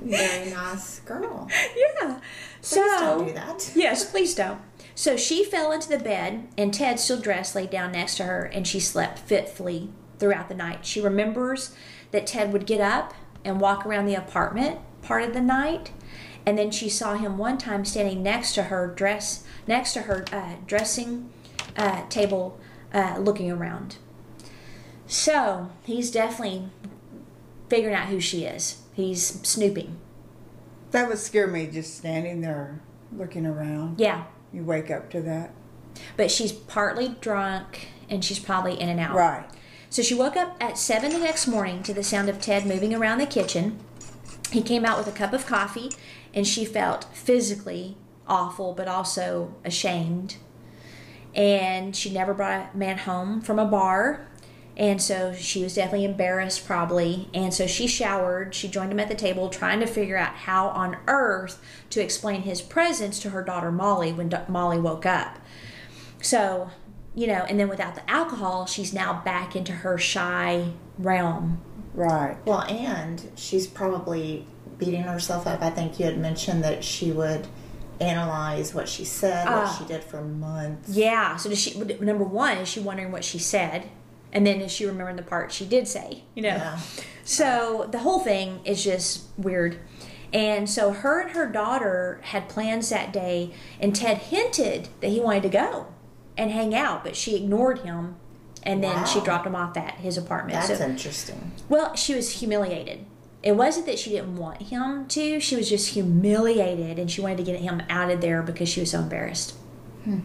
[0.00, 1.48] Very nice girl.
[1.76, 2.20] Yeah.
[2.60, 3.70] So don't do that.
[3.74, 4.58] Yes, please don't.
[4.94, 8.44] So she fell into the bed, and Ted, still dressed, laid down next to her,
[8.44, 10.86] and she slept fitfully throughout the night.
[10.86, 11.74] She remembers
[12.12, 13.12] that Ted would get up
[13.44, 15.90] and walk around the apartment part of the night,
[16.46, 20.24] and then she saw him one time standing next to her dress, next to her
[20.32, 21.30] uh, dressing
[21.76, 22.58] uh, table,
[22.92, 23.96] uh, looking around.
[25.06, 26.68] So he's definitely
[27.68, 28.82] figuring out who she is.
[28.94, 29.98] He's snooping.
[30.92, 32.80] That would scare me just standing there
[33.12, 33.98] looking around.
[33.98, 34.24] Yeah.
[34.54, 35.50] You wake up to that.
[36.16, 39.16] But she's partly drunk and she's probably in and out.
[39.16, 39.44] Right.
[39.90, 42.94] So she woke up at 7 the next morning to the sound of Ted moving
[42.94, 43.78] around the kitchen.
[44.52, 45.90] He came out with a cup of coffee
[46.32, 47.96] and she felt physically
[48.28, 50.36] awful but also ashamed.
[51.34, 54.28] And she never brought a man home from a bar.
[54.76, 57.28] And so she was definitely embarrassed, probably.
[57.32, 58.54] And so she showered.
[58.54, 61.60] She joined him at the table, trying to figure out how on earth
[61.90, 65.38] to explain his presence to her daughter Molly when Do- Molly woke up.
[66.20, 66.70] So,
[67.14, 71.60] you know, and then without the alcohol, she's now back into her shy realm.
[71.94, 72.36] Right.
[72.44, 74.44] Well, and she's probably
[74.78, 75.62] beating herself up.
[75.62, 77.46] I think you had mentioned that she would
[78.00, 79.76] analyze what she said, what Ah.
[79.78, 80.88] she did for months.
[80.90, 81.36] Yeah.
[81.36, 81.78] So does she?
[81.78, 83.88] Number one, is she wondering what she said,
[84.34, 86.24] and then is she remembering the part she did say?
[86.34, 86.48] You know.
[86.48, 86.78] Yeah.
[87.24, 89.78] So the whole thing is just weird.
[90.32, 95.20] And so her and her daughter had plans that day, and Ted hinted that he
[95.20, 95.86] wanted to go
[96.36, 98.16] and hang out, but she ignored him,
[98.64, 100.58] and then she dropped him off at his apartment.
[100.66, 101.52] That's So- interesting.
[101.68, 103.04] well, she was humiliated.
[103.44, 107.36] It wasn't that she didn't want him to, she was just humiliated and she wanted
[107.36, 109.54] to get him out of there because she was so embarrassed.
[110.04, 110.20] Hmm.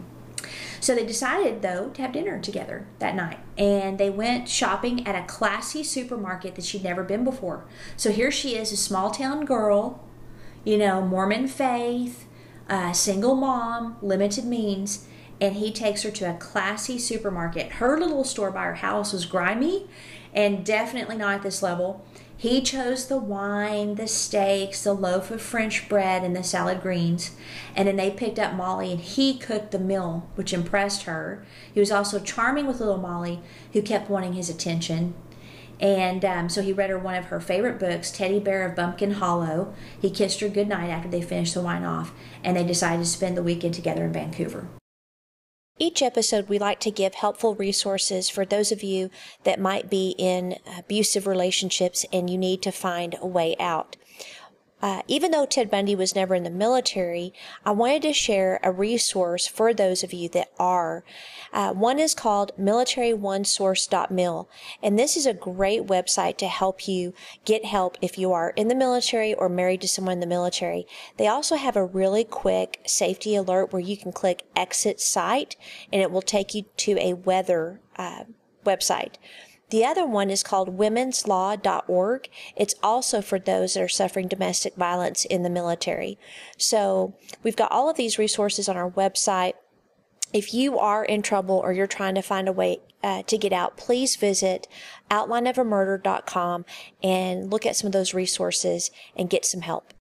[0.80, 3.38] So they decided, though, to have dinner together that night.
[3.58, 7.66] And they went shopping at a classy supermarket that she'd never been before.
[7.96, 10.02] So here she is, a small town girl,
[10.64, 12.26] you know, Mormon faith,
[12.68, 15.06] uh, single mom, limited means.
[15.40, 17.72] And he takes her to a classy supermarket.
[17.72, 19.86] Her little store by her house was grimy
[20.34, 22.04] and definitely not at this level.
[22.40, 27.32] He chose the wine, the steaks, the loaf of French bread, and the salad greens.
[27.76, 31.44] And then they picked up Molly and he cooked the meal, which impressed her.
[31.74, 33.40] He was also charming with little Molly,
[33.74, 35.12] who kept wanting his attention.
[35.80, 39.12] And um, so he read her one of her favorite books, Teddy Bear of Bumpkin
[39.12, 39.74] Hollow.
[40.00, 42.10] He kissed her goodnight after they finished the wine off,
[42.42, 44.66] and they decided to spend the weekend together in Vancouver.
[45.82, 49.08] Each episode, we like to give helpful resources for those of you
[49.44, 53.96] that might be in abusive relationships and you need to find a way out.
[54.82, 57.32] Uh, even though Ted Bundy was never in the military,
[57.64, 61.04] I wanted to share a resource for those of you that are.
[61.52, 64.48] Uh, one is called militaryonesource.mil,
[64.82, 67.12] and this is a great website to help you
[67.44, 70.86] get help if you are in the military or married to someone in the military.
[71.16, 75.56] They also have a really quick safety alert where you can click exit site
[75.92, 78.24] and it will take you to a weather uh,
[78.64, 79.14] website.
[79.70, 82.28] The other one is called womenslaw.org.
[82.56, 86.18] It's also for those that are suffering domestic violence in the military.
[86.58, 89.54] So we've got all of these resources on our website.
[90.32, 93.52] If you are in trouble or you're trying to find a way uh, to get
[93.52, 94.68] out, please visit
[95.10, 96.64] outlineofamurder.com
[97.02, 99.94] and look at some of those resources and get some help.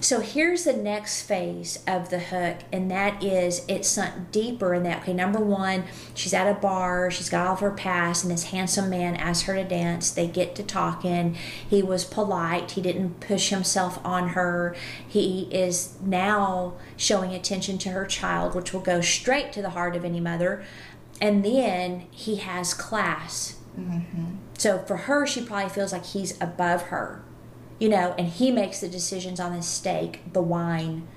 [0.00, 4.82] So here's the next phase of the hook, and that is it sunk deeper in
[4.84, 5.02] that.
[5.02, 5.84] Okay, number one,
[6.14, 9.54] she's at a bar, she's got off her pass, and this handsome man asks her
[9.54, 10.10] to dance.
[10.10, 11.36] They get to talking.
[11.68, 14.74] He was polite, he didn't push himself on her.
[15.06, 19.96] He is now showing attention to her child, which will go straight to the heart
[19.96, 20.64] of any mother.
[21.20, 23.58] And then he has class.
[23.78, 24.36] Mm-hmm.
[24.56, 27.22] So for her, she probably feels like he's above her
[27.80, 31.08] you know, and he makes the decisions on the steak, the wine.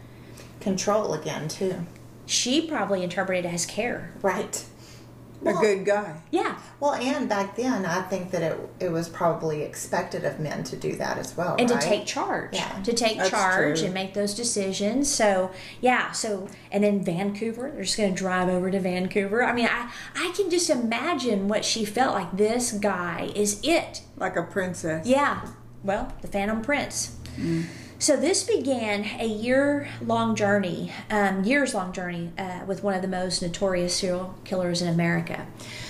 [0.60, 1.86] Control again, too.
[2.26, 4.14] She probably interpreted it as care.
[4.22, 4.66] Right.
[5.46, 6.22] A good guy.
[6.32, 6.58] Yeah.
[6.80, 10.78] Well, and back then, I think that it it was probably expected of men to
[10.78, 11.82] do that as well, And right?
[11.82, 12.54] to take charge.
[12.54, 12.82] Yeah.
[12.82, 13.86] To take That's charge true.
[13.88, 15.12] and make those decisions.
[15.12, 16.14] So, yeah.
[16.14, 19.44] So, and then Vancouver, they're just going to drive over to Vancouver.
[19.44, 22.38] I mean, I, I can just imagine what she felt like.
[22.38, 24.02] This guy is it.
[24.16, 25.06] Like a princess.
[25.06, 25.46] Yeah.
[25.84, 27.16] Well, the Phantom Prince.
[28.00, 33.42] So this began a year-long journey, um, years-long journey uh, with one of the most
[33.42, 35.48] notorious serial killers in America.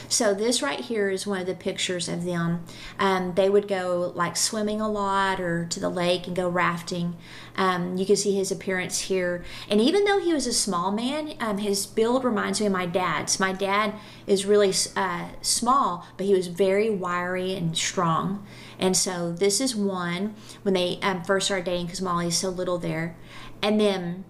[0.09, 2.63] So this right here is one of the pictures of them.
[2.99, 7.15] Um, they would go like swimming a lot or to the lake and go rafting.
[7.55, 9.43] Um, you can see his appearance here.
[9.69, 12.85] And even though he was a small man, um, his build reminds me of my
[12.85, 13.39] dad's.
[13.39, 13.93] My dad
[14.27, 18.45] is really uh, small, but he was very wiry and strong.
[18.79, 22.49] And so this is one when they um, first started dating because Molly is so
[22.49, 23.15] little there.
[23.61, 24.25] And then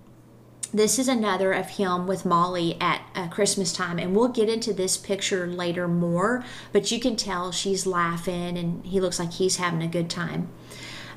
[0.73, 4.73] this is another of him with Molly at uh, Christmas time, and we'll get into
[4.73, 6.43] this picture later more.
[6.71, 10.49] But you can tell she's laughing, and he looks like he's having a good time.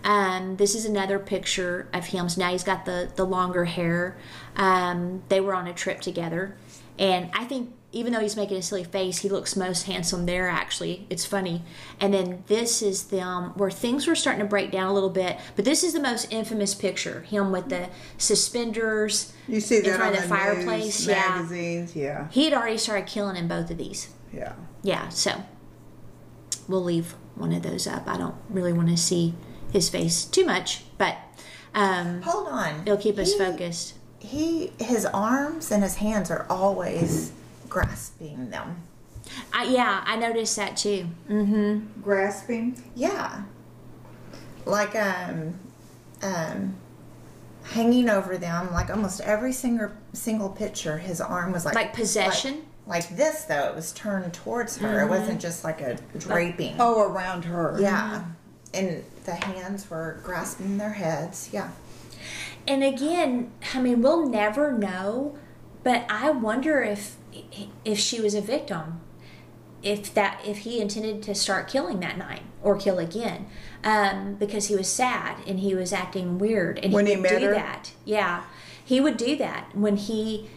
[0.05, 2.29] Um, this is another picture of him.
[2.29, 4.19] So now he's got the the longer hair.
[4.57, 6.57] Um, they were on a trip together,
[6.99, 10.49] and I think even though he's making a silly face, he looks most handsome there,
[10.49, 11.07] actually.
[11.09, 11.63] It's funny.
[11.99, 15.39] And then this is them where things were starting to break down a little bit.
[15.57, 19.97] But this is the most infamous picture him with the suspenders You see in that
[19.97, 20.85] front on of the the fireplace.
[21.01, 21.29] News, yeah.
[21.37, 21.97] magazines.
[21.97, 24.09] Yeah, He had already started killing in both of these.
[24.33, 24.53] yeah.
[24.83, 25.43] Yeah, so
[26.69, 28.07] we'll leave one of those up.
[28.07, 29.35] I don't really want to see
[29.73, 31.17] his face too much, but
[31.75, 32.83] um, Hold on.
[32.83, 33.95] it'll keep us He- focused.
[34.19, 37.33] He, his arms and his hands are always
[37.69, 38.83] grasping them.
[39.53, 41.07] I, yeah, I noticed that too.
[41.29, 42.01] Mm-hmm.
[42.03, 42.83] Grasping.
[42.95, 43.43] Yeah.
[44.65, 45.55] Like um
[46.23, 46.77] um
[47.65, 52.65] hanging over them like almost every single single picture his arm was like Like possession?
[52.87, 55.03] Like, like this though, it was turned towards her.
[55.03, 56.77] It wasn't just like a draping.
[56.79, 57.77] Oh, around her.
[57.81, 58.25] Yeah.
[58.73, 61.51] And the hands were grasping their heads.
[61.53, 61.71] Yeah.
[62.69, 65.37] And again, I mean, we'll never know,
[65.83, 67.17] but I wonder if
[67.85, 69.01] if she was a victim,
[69.83, 73.47] if that if he intended to start killing that night or kill again,
[73.85, 77.29] um, because he was sad and he was acting weird and When he he would
[77.29, 77.55] do her?
[77.55, 77.93] that.
[78.05, 78.45] Yeah,
[78.85, 80.49] he would do that when he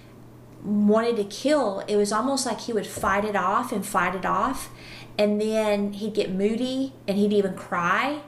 [0.63, 1.83] wanted to kill.
[1.87, 4.69] It was almost like he would fight it off and fight it off,
[5.17, 8.21] and then he'd get moody and he'd even cry,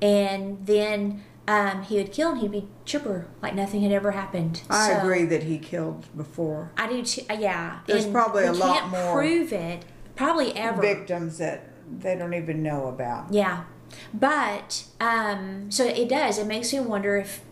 [0.00, 1.24] and then.
[1.48, 4.62] Um, he would kill and he'd be chipper like nothing had ever happened.
[4.68, 6.72] I So- agree that he killed before.
[6.76, 7.22] I do too.
[7.30, 9.84] uh, Yeah, There's And probably a lot can't more Prove it.
[10.16, 10.80] Probably ever.
[10.82, 11.64] Victims that
[12.00, 13.32] they don't even know about.
[13.32, 13.64] Yeah,
[14.12, 16.38] but um, so it does.
[16.38, 17.42] It makes me wonder if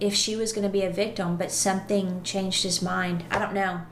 [0.00, 3.24] if she was going to be a victim, but something changed his mind.
[3.30, 3.82] I don't know.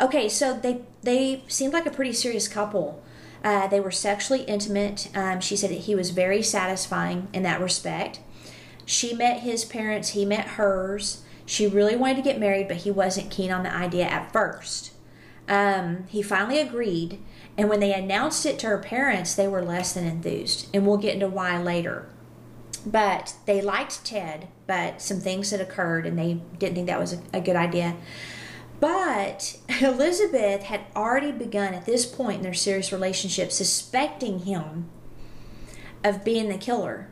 [0.00, 3.02] Okay, so they they seemed like a pretty serious couple.
[3.44, 5.08] Uh, they were sexually intimate.
[5.14, 8.20] Um, she said that he was very satisfying in that respect.
[8.88, 10.10] She met his parents.
[10.10, 11.22] He met hers.
[11.44, 14.92] She really wanted to get married, but he wasn't keen on the idea at first.
[15.46, 17.22] Um, he finally agreed,
[17.58, 20.96] and when they announced it to her parents, they were less than enthused, and we'll
[20.96, 22.08] get into why later.
[22.86, 27.12] But they liked Ted, but some things had occurred, and they didn't think that was
[27.12, 27.94] a, a good idea.
[28.80, 34.88] But Elizabeth had already begun at this point in their serious relationship suspecting him
[36.02, 37.08] of being the killer.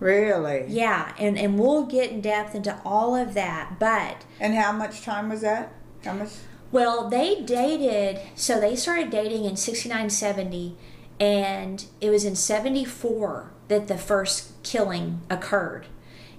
[0.00, 0.64] Really?
[0.66, 3.78] Yeah, and, and we'll get in depth into all of that.
[3.78, 5.72] But And how much time was that?
[6.04, 6.30] How much?
[6.72, 10.76] Well, they dated, so they started dating in 69, 70,
[11.18, 15.86] and it was in 74 that the first killing occurred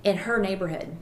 [0.03, 0.97] in her neighborhood.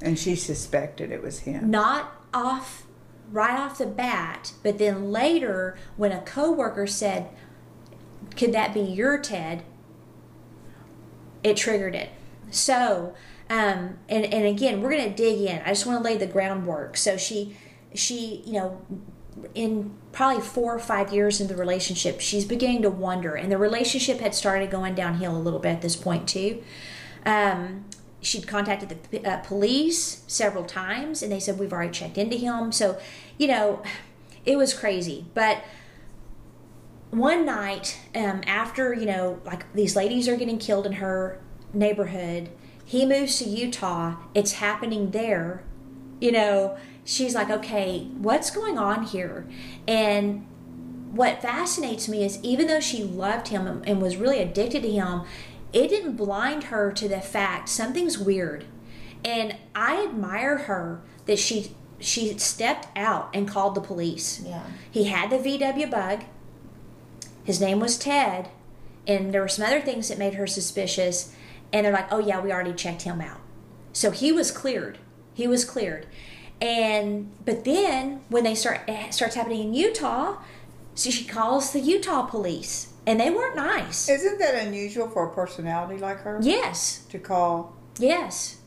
[0.00, 1.70] And she suspected it was him.
[1.70, 2.84] Not off,
[3.30, 7.28] right off the bat, but then later when a coworker said,
[8.36, 9.62] Could that be your Ted?
[11.42, 12.10] It triggered it.
[12.50, 13.14] So,
[13.50, 15.60] um, and, and again, we're going to dig in.
[15.62, 16.96] I just want to lay the groundwork.
[16.96, 17.56] So she,
[17.94, 18.80] she, you know,
[19.54, 23.58] in probably four or five years into the relationship, she's beginning to wonder, and the
[23.58, 26.62] relationship had started going downhill a little bit at this point too.
[27.24, 27.86] Um,
[28.20, 32.72] she'd contacted the uh, police several times, and they said we've already checked into him.
[32.72, 32.98] So,
[33.38, 33.82] you know,
[34.44, 35.26] it was crazy.
[35.34, 35.64] But
[37.12, 41.38] one night, um, after you know, like these ladies are getting killed in her
[41.72, 42.48] neighborhood,
[42.84, 44.16] he moves to Utah.
[44.34, 45.62] It's happening there.
[46.20, 49.46] You know, she's like, okay, what's going on here?
[49.86, 50.46] And
[51.12, 54.90] what fascinates me is even though she loved him and- and was really addicted to
[54.90, 55.22] him,
[55.72, 58.64] it didn't blind her to the fact something's weird.
[59.24, 64.42] And I admire her that she she stepped out and called the police.
[64.44, 64.62] Yeah.
[64.90, 66.24] He had the VW bug.
[67.44, 68.48] His name was Ted,
[69.06, 71.34] and there were some other things that made her suspicious.
[71.72, 73.40] And they're like, "Oh yeah, we already checked him out."
[73.92, 74.98] So he was cleared.
[75.34, 76.06] He was cleared.
[76.60, 80.36] And but then when they start it starts happening in Utah,
[80.94, 84.08] so she calls the Utah police, and they weren't nice.
[84.08, 87.74] Isn't that unusual for a personality like her Yes, to call?
[87.98, 88.58] Yes.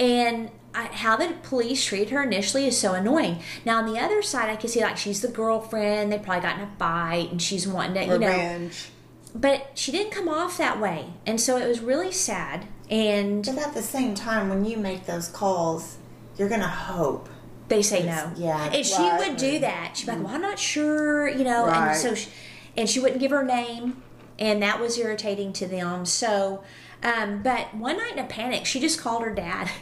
[0.00, 3.40] And I, how the police treated her initially is so annoying.
[3.64, 6.12] Now, on the other side, I can see like she's the girlfriend.
[6.12, 8.26] They probably got in a fight and she's wanting to, you know.
[8.28, 8.90] Revenge.
[9.34, 11.06] But she didn't come off that way.
[11.26, 12.66] And so it was really sad.
[12.90, 15.96] And But at the same time, when you make those calls,
[16.38, 17.28] you're gonna hope.
[17.68, 18.30] they say no.
[18.36, 19.18] Yeah, And she right.
[19.28, 19.96] would do that.
[19.96, 21.64] She'd be like, well, I'm not sure, you know.
[21.66, 21.96] And Right.
[21.96, 22.28] so, she,
[22.76, 24.02] and she wouldn't give her name.
[24.38, 26.04] And that was irritating to them.
[26.06, 26.62] So,
[27.02, 29.68] um, but one night in a panic, she just called her dad.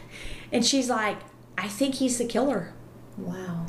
[0.52, 1.18] And she's like,
[1.58, 2.72] I think he's the killer.
[3.16, 3.66] Wow.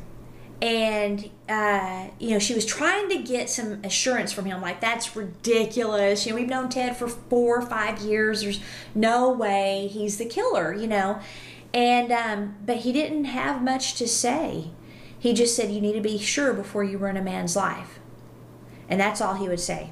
[0.61, 5.15] and uh, you know she was trying to get some assurance from him like that's
[5.15, 8.59] ridiculous you know we've known ted for four or five years there's
[8.95, 11.19] no way he's the killer you know
[11.73, 14.69] and um, but he didn't have much to say
[15.19, 17.99] He just said, You need to be sure before you ruin a man's life.
[18.89, 19.91] And that's all he would say.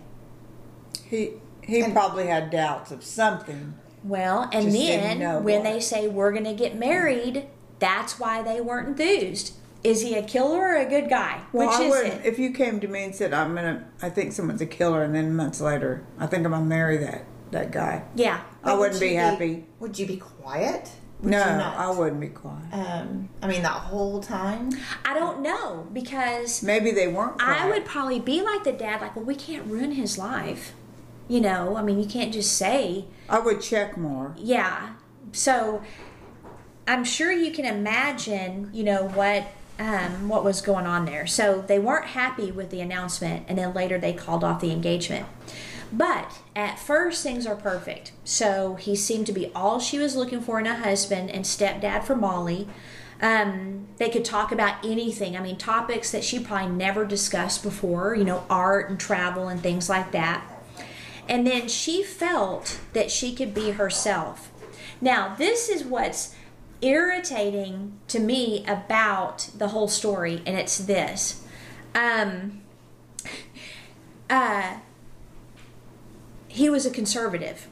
[1.05, 1.31] He
[1.61, 3.73] he And- probably had doubts of something.
[4.03, 5.63] Well, and Just then when what.
[5.63, 7.47] they say we're going to get married,
[7.79, 9.53] that's why they weren't enthused.
[9.83, 11.41] Is he a killer or a good guy?
[11.51, 12.21] Well, Which I is it?
[12.25, 15.13] If you came to me and said, "I'm gonna," I think someone's a killer, and
[15.13, 18.03] then months later, I think I'm gonna marry that that guy.
[18.15, 18.41] yeah.
[18.63, 19.65] I But would wouldn't be you happy.
[19.81, 20.89] Would you be quiet?
[21.21, 21.75] Would no, not?
[21.77, 22.63] I wouldn't be quiet.
[22.71, 24.69] Um, I mean, that whole time.
[25.03, 27.39] I don't know because Maybe they weren't.
[27.39, 27.61] Quiet.
[27.63, 30.73] I would probably be like the dad, like, well, we can't ruin his life.
[31.27, 34.35] You know, I mean, you can't just say, I would check more.
[34.37, 34.93] yeah.
[35.31, 35.81] So
[36.87, 39.45] I'm sure you can imagine, you know, what
[39.79, 41.25] um, what was going on there.
[41.25, 45.25] So they weren't happy with the announcement, and then later they called off the engagement.
[45.91, 48.11] But at first, things are perfect.
[48.23, 52.03] So he seemed to be all she was looking for in a husband and stepdad
[52.03, 52.67] for Molly.
[53.21, 55.37] Um, they could talk about anything.
[55.37, 59.61] I mean, topics that she probably never discussed before, you know, art and travel and
[59.61, 60.43] things like that.
[61.27, 64.51] And then she felt that she could be herself.
[65.01, 66.35] Now, this is what's
[66.81, 71.45] irritating to me about the whole story, and it's this.
[71.95, 72.61] Um,
[74.29, 74.77] uh,
[76.47, 77.67] he was a conservative.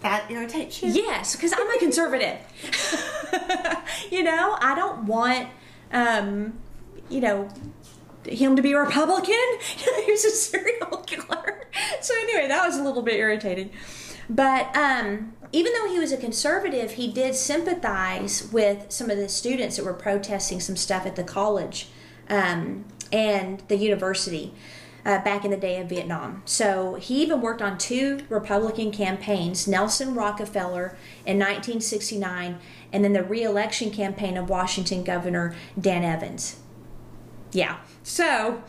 [0.00, 0.90] That irritates you.
[0.90, 2.38] Yes, because I'm a conservative.
[4.10, 5.48] you know, I don't want,
[5.92, 6.58] um,
[7.08, 7.48] you know,
[8.24, 9.34] him to be Republican.
[10.04, 11.56] he was a serial killer.
[12.00, 13.70] So anyway, that was a little bit irritating.
[14.28, 19.28] But um, even though he was a conservative, he did sympathize with some of the
[19.28, 21.88] students that were protesting some stuff at the college
[22.28, 24.52] um, and the university
[25.04, 26.42] uh, back in the day of Vietnam.
[26.44, 30.96] So he even worked on two Republican campaigns Nelson Rockefeller
[31.26, 32.58] in 1969,
[32.92, 36.60] and then the reelection campaign of Washington Governor Dan Evans.
[37.52, 37.78] Yeah.
[38.02, 38.62] So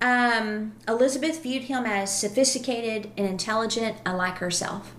[0.00, 4.94] um, Elizabeth viewed him as sophisticated and intelligent, unlike herself.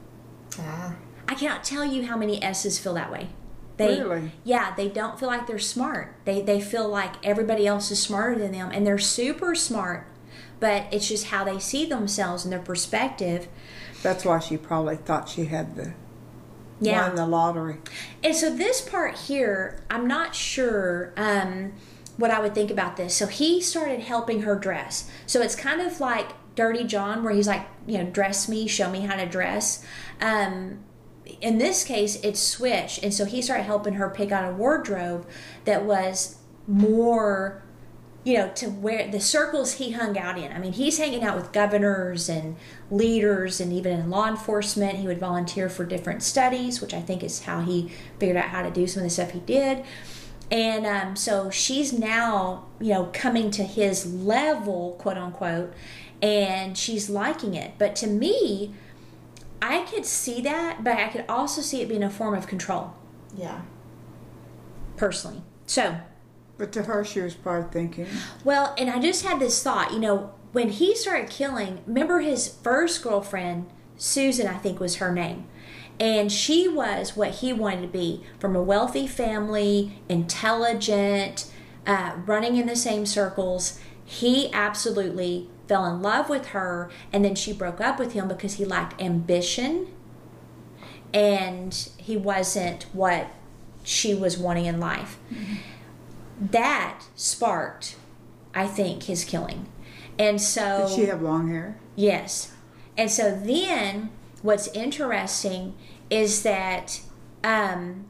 [0.59, 0.95] Ah.
[1.27, 3.29] I cannot tell you how many S's feel that way.
[3.77, 4.31] They, Really?
[4.43, 6.15] Yeah, they don't feel like they're smart.
[6.25, 10.07] They they feel like everybody else is smarter than them, and they're super smart.
[10.59, 13.47] But it's just how they see themselves and their perspective.
[14.01, 15.93] That's why she probably thought she had the
[16.79, 17.07] Yeah.
[17.07, 17.77] won the lottery.
[18.23, 21.73] And so this part here, I'm not sure um,
[22.17, 23.15] what I would think about this.
[23.15, 25.09] So he started helping her dress.
[25.25, 28.89] So it's kind of like Dirty John, where he's like, you know, dress me, show
[28.89, 29.85] me how to dress.
[30.19, 30.79] Um,
[31.41, 35.27] in this case, it's switched, and so he started helping her pick out a wardrobe
[35.65, 36.37] that was
[36.67, 37.63] more
[38.27, 40.51] you know, to where the circles he hung out in.
[40.51, 42.57] I mean, he's hanging out with governors and
[42.91, 44.97] leaders and even in law enforcement.
[44.97, 47.89] He would volunteer for different studies, which I think is how he
[48.19, 49.85] figured out how to do some of the stuff he did.
[50.49, 55.73] And um, so she's now, you know, coming to his level, quote unquote,
[56.21, 57.73] and she's liking it.
[57.77, 58.73] But to me,
[59.61, 62.93] I could see that, but I could also see it being a form of control,
[63.35, 63.61] Yeah.
[64.95, 65.41] personally.
[65.65, 65.97] So,
[66.57, 68.07] But to her, she was probably thinking,
[68.43, 72.47] Well, and I just had this thought, you know, when he started killing, remember his
[72.47, 73.67] first girlfriend,
[73.97, 75.45] Susan, I think was her name.
[75.99, 81.51] And she was what he wanted to be from a wealthy family, intelligent,
[81.85, 83.79] uh, running in the same circles.
[84.05, 88.55] He absolutely fell in love with her, and then she broke up with him because
[88.55, 89.87] he lacked ambition
[91.13, 93.27] and he wasn't what
[93.83, 95.17] she was wanting in life
[96.39, 97.95] that sparked,
[98.53, 99.67] I think, his killing.
[100.19, 101.77] And so, did she have long hair?
[101.95, 102.53] yes.
[102.97, 104.09] And so then,
[104.41, 105.75] what's interesting
[106.09, 107.01] is that
[107.43, 108.05] um,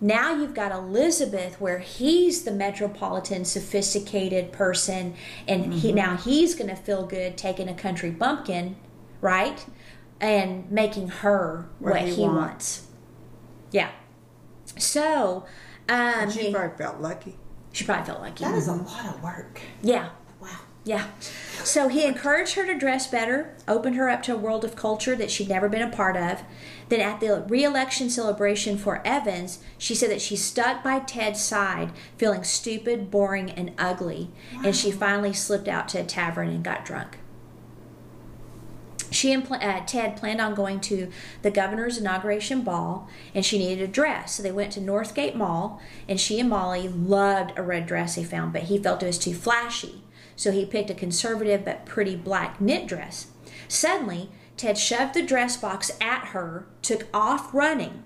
[0.00, 5.14] now you've got Elizabeth, where he's the metropolitan, sophisticated person,
[5.48, 8.76] and he now he's going to feel good taking a country bumpkin,
[9.20, 9.64] right,
[10.20, 12.36] and making her What what, he he, wants.
[12.36, 12.86] wants.
[13.72, 13.90] Yeah.
[14.78, 15.44] So.
[15.88, 17.36] Um, She probably felt lucky.
[17.72, 18.44] she probably felt lucky.
[18.44, 19.60] That is a lot of work.
[19.82, 20.10] Yeah.
[20.84, 21.06] Yeah.
[21.64, 25.16] So he encouraged her to dress better, opened her up to a world of culture
[25.16, 26.42] that she'd never been a part of.
[26.90, 31.92] Then at the re-election celebration for Evans, she said that she stuck by Ted's side,
[32.18, 34.30] feeling stupid, boring, and ugly.
[34.62, 37.18] And she finally slipped out to a tavern and got drunk.
[39.10, 41.10] She and uh, Ted planned on going to
[41.42, 44.34] the governor's inauguration ball, and she needed a dress.
[44.34, 48.24] So they went to Northgate Mall, and she and Molly loved a red dress they
[48.24, 50.03] found, but he felt it was too flashy.
[50.36, 53.28] So he picked a conservative but pretty black knit dress.
[53.68, 58.04] Suddenly, Ted shoved the dress box at her, took off running.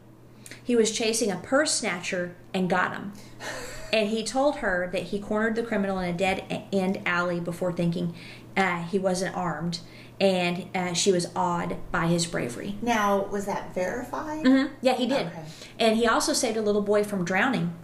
[0.63, 3.13] He was chasing a purse snatcher and got him.
[3.93, 7.73] and he told her that he cornered the criminal in a dead end alley before
[7.73, 8.15] thinking
[8.57, 9.81] uh, he wasn't armed,
[10.21, 12.77] and uh, she was awed by his bravery.
[12.83, 14.45] Now, was that verified?
[14.45, 14.75] Mm-hmm.
[14.83, 15.29] Yeah, he did.
[15.29, 15.45] Okay.
[15.79, 17.75] And he also saved a little boy from drowning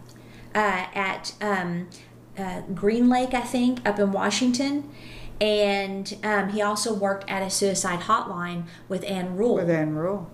[0.54, 1.88] uh, at um,
[2.38, 4.90] uh, Green Lake, I think, up in Washington.
[5.40, 9.56] And um, he also worked at a suicide hotline with Ann Rule.
[9.56, 10.30] With Ann Rule.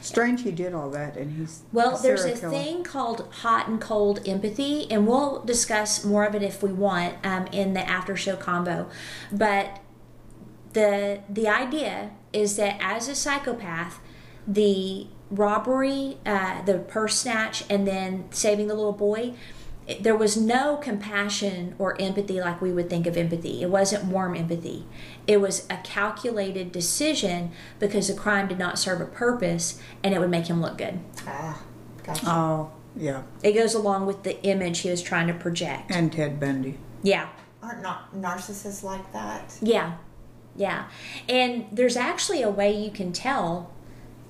[0.00, 1.96] Strange he did all that, and he's well.
[1.96, 2.50] a there's a killer.
[2.50, 7.16] thing called hot and cold empathy, and we'll discuss more of it if we want
[7.26, 8.88] um, in the after show combo.
[9.32, 9.80] But
[10.74, 13.98] the the idea is that as a psychopath,
[14.46, 19.34] the robbery, uh, the purse snatch, and then saving the little boy.
[19.86, 23.62] It- There was no compassion or empathy like we would think of empathy.
[23.62, 24.86] It wasn't warm empathy.
[25.26, 30.18] It was a calculated decision because the crime did not serve a purpose and it
[30.18, 30.98] would make him look good.
[31.26, 31.62] Ah,
[32.02, 32.26] gotcha.
[32.28, 33.22] Oh, yeah.
[33.42, 35.90] It goes along with the image he was trying to project.
[35.94, 36.78] And Ted Bundy.
[37.02, 37.28] Yeah,
[37.62, 39.56] Aren't not narcissists like that?
[39.60, 39.96] yeah,
[40.56, 40.86] yeah.
[41.28, 43.70] And there's actually a way you can tell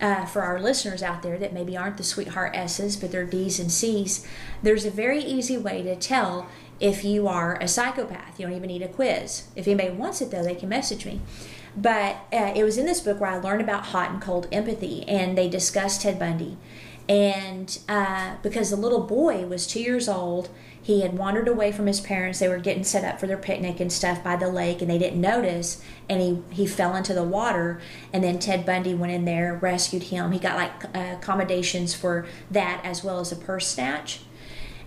[0.00, 3.58] uh, for our listeners out there that maybe aren't the sweetheart S's, but they're D's
[3.58, 4.26] and C's.
[4.62, 6.48] There's a very easy way to tell
[6.80, 8.38] if you are a psychopath.
[8.38, 9.44] You don't even need a quiz.
[9.56, 11.20] If anybody wants it, though, they can message me.
[11.76, 15.06] But uh, it was in this book where I learned about hot and cold empathy,
[15.08, 16.56] and they discussed Ted Bundy.
[17.08, 20.48] And uh, because the little boy was two years old,
[20.86, 22.38] he had wandered away from his parents.
[22.38, 24.98] They were getting set up for their picnic and stuff by the lake, and they
[24.98, 25.82] didn't notice.
[26.08, 27.80] And he, he fell into the water.
[28.12, 30.30] And then Ted Bundy went in there, rescued him.
[30.30, 34.20] He got like uh, accommodations for that as well as a purse snatch.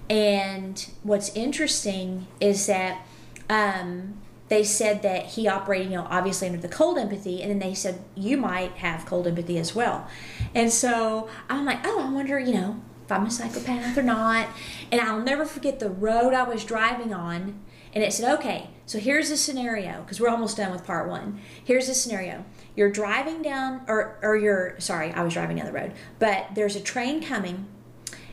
[0.09, 3.05] And what's interesting is that
[3.49, 7.59] um, they said that he operated, you know, obviously under the cold empathy, and then
[7.59, 10.07] they said you might have cold empathy as well.
[10.55, 14.47] And so I'm like, oh, I wonder, you know, if I'm a psychopath or not.
[14.91, 17.59] And I'll never forget the road I was driving on,
[17.91, 21.39] and it said, okay, so here's a scenario because we're almost done with part one.
[21.63, 22.45] Here's a scenario:
[22.75, 26.75] you're driving down, or or you're sorry, I was driving down the road, but there's
[26.75, 27.67] a train coming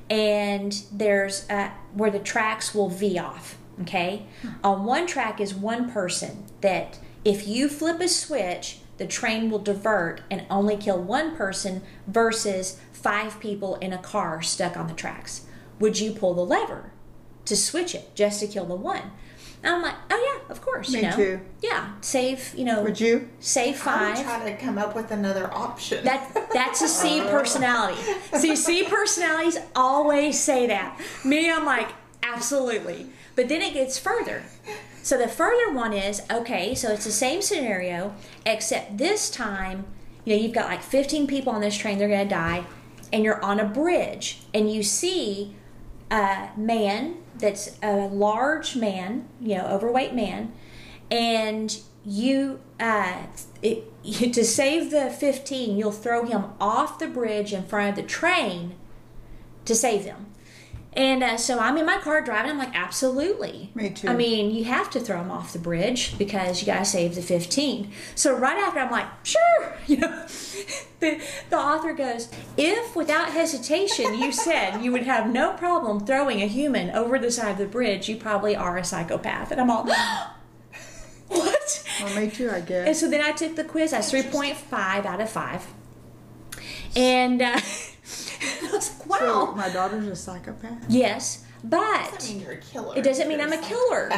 [0.09, 3.57] and there's uh, where the tracks will V off.
[3.83, 4.27] Okay,
[4.65, 9.59] on one track is one person that if you flip a switch, the train will
[9.59, 14.95] divert and only kill one person versus five people in a car stuck on the
[14.95, 15.47] tracks.
[15.79, 16.91] Would you pull the lever
[17.45, 19.13] to switch it just to kill the one?
[19.63, 20.91] And I'm like, oh yeah, of course.
[20.91, 21.41] Me you know, too.
[21.63, 23.29] yeah, save you know, Would you?
[23.39, 24.17] save five?
[24.17, 26.05] I would try to come up with another option.
[26.05, 28.01] That that's a C personality.
[28.35, 31.01] See, C personalities always say that.
[31.25, 31.89] Me, I'm like,
[32.25, 33.07] absolutely.
[33.37, 34.43] But then it gets further.
[35.05, 36.75] So the further one is okay.
[36.75, 39.85] So it's the same scenario, except this time,
[40.25, 41.99] you know, you've got like 15 people on this train.
[41.99, 42.65] They're gonna die,
[43.13, 45.55] and you're on a bridge, and you see
[46.11, 50.53] a man that's a large man, you know, overweight man,
[51.11, 53.25] and you uh,
[53.63, 53.85] it,
[54.33, 58.77] to save the 15 you'll throw him off the bridge in front of the train
[59.65, 60.27] to save them
[60.97, 64.09] and uh, so i'm in my car driving i'm like absolutely Me too.
[64.09, 67.15] i mean you have to throw him off the bridge because you got to save
[67.15, 70.27] the 15 so right after i'm like sure you know
[71.01, 71.21] the,
[71.51, 76.47] the author goes if without hesitation you said you would have no problem throwing a
[76.47, 79.87] human over the side of the bridge you probably are a psychopath and i'm all
[81.29, 82.87] what Well, me too, I guess.
[82.87, 83.93] and so then I took the quiz.
[83.93, 85.67] I was 3.5 out of 5.
[86.95, 87.59] And uh,
[88.63, 90.85] I was like, So my daughter's a psychopath.
[90.89, 92.97] yes, I but mean, you're a killer.
[92.97, 94.11] it doesn't mean You're I'm a killer.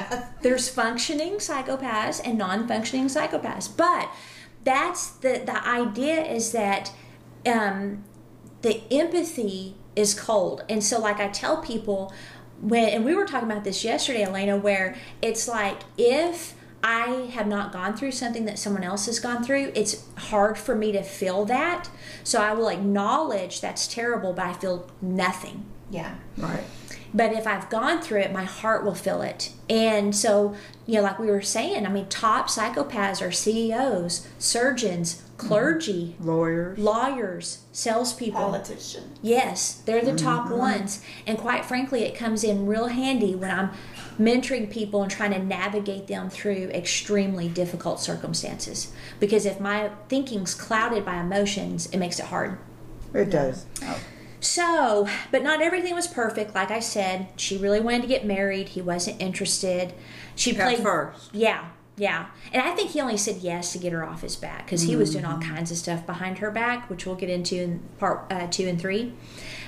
[0.42, 3.68] There's functioning psychopaths and non-functioning psychopaths.
[3.74, 4.10] But
[4.64, 6.92] that's the the idea is that
[7.46, 8.04] um,
[8.62, 12.12] the empathy is cold, and so like I tell people
[12.60, 17.46] when and we were talking about this yesterday, Elena, where it's like if I have
[17.46, 21.02] not gone through something that someone else has gone through, it's hard for me to
[21.02, 21.88] feel that.
[22.22, 25.64] So I will acknowledge that's terrible, but I feel nothing.
[25.90, 26.14] Yeah.
[26.36, 26.64] Right.
[27.12, 29.50] But if I've gone through it, my heart will feel it.
[29.68, 30.54] And so,
[30.86, 35.48] you know, like we were saying, I mean, top psychopaths are CEOs, surgeons, mm-hmm.
[35.48, 36.78] clergy, Lawyers.
[36.78, 38.40] lawyers, salespeople.
[38.40, 39.12] Politician.
[39.22, 40.26] Yes, they're the mm-hmm.
[40.26, 40.58] top mm-hmm.
[40.58, 41.02] ones.
[41.26, 43.70] And quite frankly, it comes in real handy when I'm
[44.18, 48.92] mentoring people and trying to navigate them through extremely difficult circumstances.
[49.20, 52.58] Because if my thinking's clouded by emotions, it makes it hard.
[53.14, 53.66] It does.
[53.82, 54.00] Oh,
[54.40, 56.54] So, but not everything was perfect.
[56.54, 58.70] Like I said, she really wanted to get married.
[58.70, 59.94] He wasn't interested.
[60.34, 61.34] She At played first.
[61.34, 62.26] Yeah, yeah.
[62.52, 64.94] And I think he only said yes to get her off his back because he
[64.96, 68.26] was doing all kinds of stuff behind her back, which we'll get into in part
[68.30, 69.12] uh, two and three.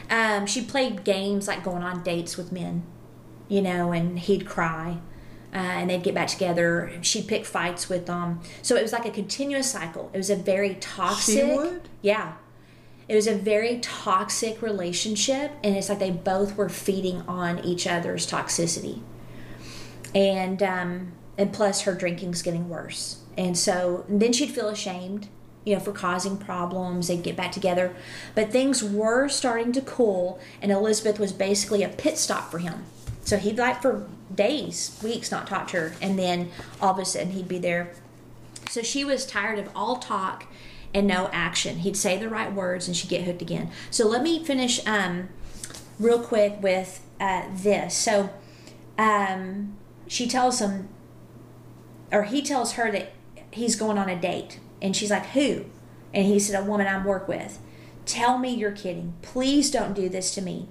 [0.09, 2.85] Um, she played games like going on dates with men.
[3.51, 4.99] You know, and he'd cry.
[5.53, 6.93] Uh, and they'd get back together.
[7.03, 10.09] She'd pick fights with them, so it was like a continuous cycle.
[10.15, 11.83] It was a very toxic.
[12.03, 12.35] Yeah,
[13.09, 17.89] it was a very toxic relationship, and it's like they both were feeding on each
[17.89, 19.01] other's toxicity.
[20.15, 25.29] And um, and plus, her drinking's getting worse, and so and then she'd feel ashamed
[25.65, 27.09] you know, for causing problems.
[27.09, 27.95] They'd get back together.
[28.35, 32.85] But things were starting to cool, and Elizabeth was basically a pit stop for him.
[33.31, 36.51] So he'd like for days, weeks not talk to her, and then
[36.81, 37.93] all of a sudden he'd be there.
[38.69, 40.47] So she was tired of all talk
[40.93, 41.79] and no action.
[41.79, 43.71] He'd say the right words and she'd get hooked again.
[43.89, 45.29] So let me finish um,
[46.01, 47.97] real quick with uh, this.
[47.97, 48.31] So
[48.99, 49.77] um,
[50.09, 50.89] she tells him,
[52.11, 53.13] or he tells her that
[53.53, 55.67] he's going on a date and she's like, Who?
[56.13, 57.61] And he said, A woman I work with.
[58.07, 59.15] Tell me you're kidding.
[59.23, 60.67] Please don't do this to me.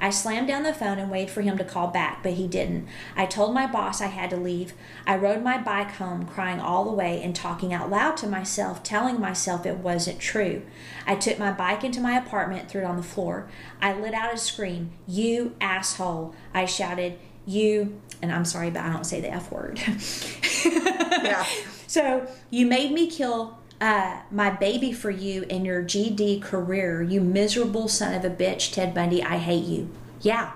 [0.00, 2.88] I slammed down the phone and waited for him to call back, but he didn't.
[3.14, 4.72] I told my boss I had to leave.
[5.06, 8.82] I rode my bike home, crying all the way and talking out loud to myself,
[8.82, 10.62] telling myself it wasn't true.
[11.06, 13.48] I took my bike into my apartment, threw it on the floor.
[13.82, 16.34] I let out a scream, You asshole!
[16.54, 19.80] I shouted, You, and I'm sorry, but I don't say the F word.
[20.64, 21.44] yeah.
[21.86, 27.02] So you made me kill uh, my baby for you and your GD career.
[27.02, 29.22] You miserable son of a bitch, Ted Bundy.
[29.22, 29.90] I hate you.
[30.20, 30.52] Yeah.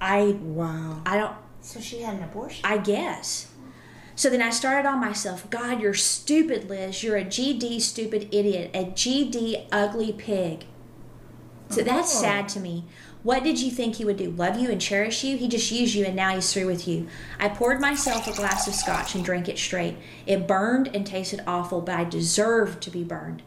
[0.00, 0.36] I.
[0.40, 1.02] Wow.
[1.04, 1.36] I don't.
[1.60, 2.64] So she had an abortion?
[2.64, 3.48] I guess.
[4.14, 5.48] So then I started on myself.
[5.48, 7.02] God, you're stupid, Liz.
[7.02, 8.70] You're a GD stupid idiot.
[8.74, 10.64] A GD ugly pig.
[11.70, 12.20] So that's oh.
[12.20, 12.84] sad to me.
[13.22, 14.30] What did you think he would do?
[14.30, 15.36] Love you and cherish you?
[15.36, 17.06] He just used you and now he's through with you.
[17.38, 19.96] I poured myself a glass of scotch and drank it straight.
[20.26, 23.42] It burned and tasted awful, but I deserved to be burned.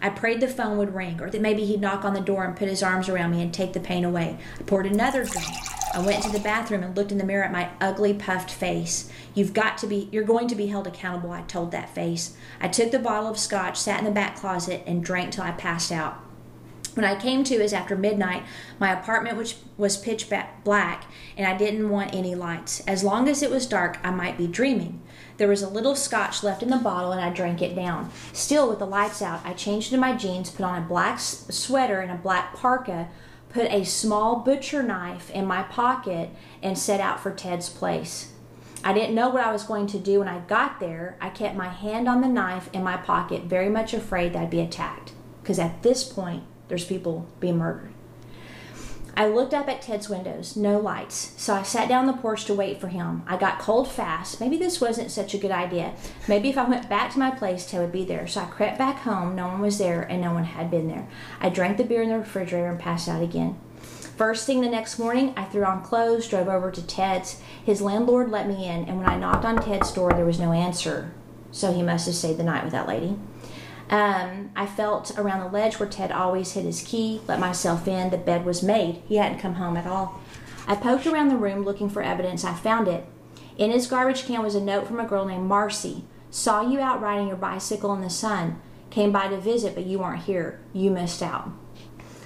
[0.00, 2.56] I prayed the phone would ring or that maybe he'd knock on the door and
[2.56, 4.38] put his arms around me and take the pain away.
[4.58, 5.46] I poured another drink.
[5.94, 9.10] I went to the bathroom and looked in the mirror at my ugly puffed face.
[9.34, 12.34] You've got to be you're going to be held accountable, I told that face.
[12.62, 15.50] I took the bottle of scotch, sat in the back closet and drank till I
[15.50, 16.21] passed out.
[16.94, 18.42] When I came to is after midnight.
[18.78, 20.28] My apartment which was pitch
[20.64, 21.04] black,
[21.36, 22.80] and I didn't want any lights.
[22.86, 25.00] As long as it was dark, I might be dreaming.
[25.38, 28.10] There was a little scotch left in the bottle, and I drank it down.
[28.32, 32.00] Still, with the lights out, I changed into my jeans, put on a black sweater
[32.00, 33.08] and a black parka,
[33.48, 36.30] put a small butcher knife in my pocket,
[36.62, 38.32] and set out for Ted's place.
[38.84, 41.16] I didn't know what I was going to do when I got there.
[41.20, 44.50] I kept my hand on the knife in my pocket, very much afraid that I'd
[44.50, 45.12] be attacked.
[45.40, 47.92] Because at this point, there's people being murdered.
[49.14, 52.46] I looked up at Ted's windows, no lights, so I sat down on the porch
[52.46, 53.24] to wait for him.
[53.26, 54.40] I got cold fast.
[54.40, 55.92] Maybe this wasn't such a good idea.
[56.28, 58.26] Maybe if I went back to my place, Ted would be there.
[58.26, 59.36] So I crept back home.
[59.36, 61.06] No one was there, and no one had been there.
[61.42, 63.60] I drank the beer in the refrigerator and passed out again.
[64.16, 67.38] First thing the next morning, I threw on clothes, drove over to Ted's.
[67.62, 70.52] His landlord let me in, and when I knocked on Ted's door, there was no
[70.52, 71.12] answer.
[71.50, 73.18] So he must have stayed the night with that lady.
[73.92, 78.08] Um, I felt around the ledge where Ted always hid his key, let myself in.
[78.08, 79.02] The bed was made.
[79.06, 80.18] He hadn't come home at all.
[80.66, 82.42] I poked around the room looking for evidence.
[82.42, 83.04] I found it.
[83.58, 86.04] In his garbage can was a note from a girl named Marcy.
[86.30, 88.62] Saw you out riding your bicycle in the sun.
[88.88, 90.60] Came by to visit, but you weren't here.
[90.72, 91.50] You missed out.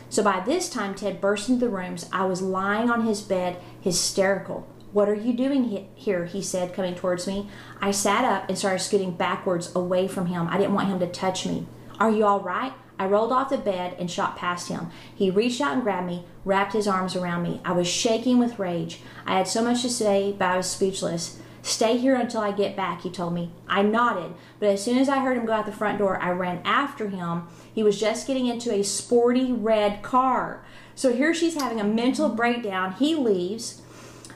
[0.09, 2.09] So by this time, Ted burst into the rooms.
[2.13, 4.69] I was lying on his bed, hysterical.
[4.97, 6.25] What are you doing here?
[6.25, 7.51] He said, coming towards me.
[7.83, 10.49] I sat up and started scooting backwards away from him.
[10.49, 11.67] I didn't want him to touch me.
[12.01, 12.73] Are you all right?
[12.99, 14.89] I rolled off the bed and shot past him.
[15.15, 17.61] He reached out and grabbed me, wrapped his arms around me.
[17.63, 19.01] I was shaking with rage.
[19.27, 21.41] I had so much to say, but I was speechless.
[21.61, 23.51] Stay here until I get back, he told me.
[23.69, 26.31] I nodded, but as soon as I heard him go out the front door, I
[26.31, 27.49] ran after him.
[27.71, 30.65] He was just getting into a sporty red car.
[30.95, 32.93] So here she's having a mental breakdown.
[32.93, 33.83] He leaves.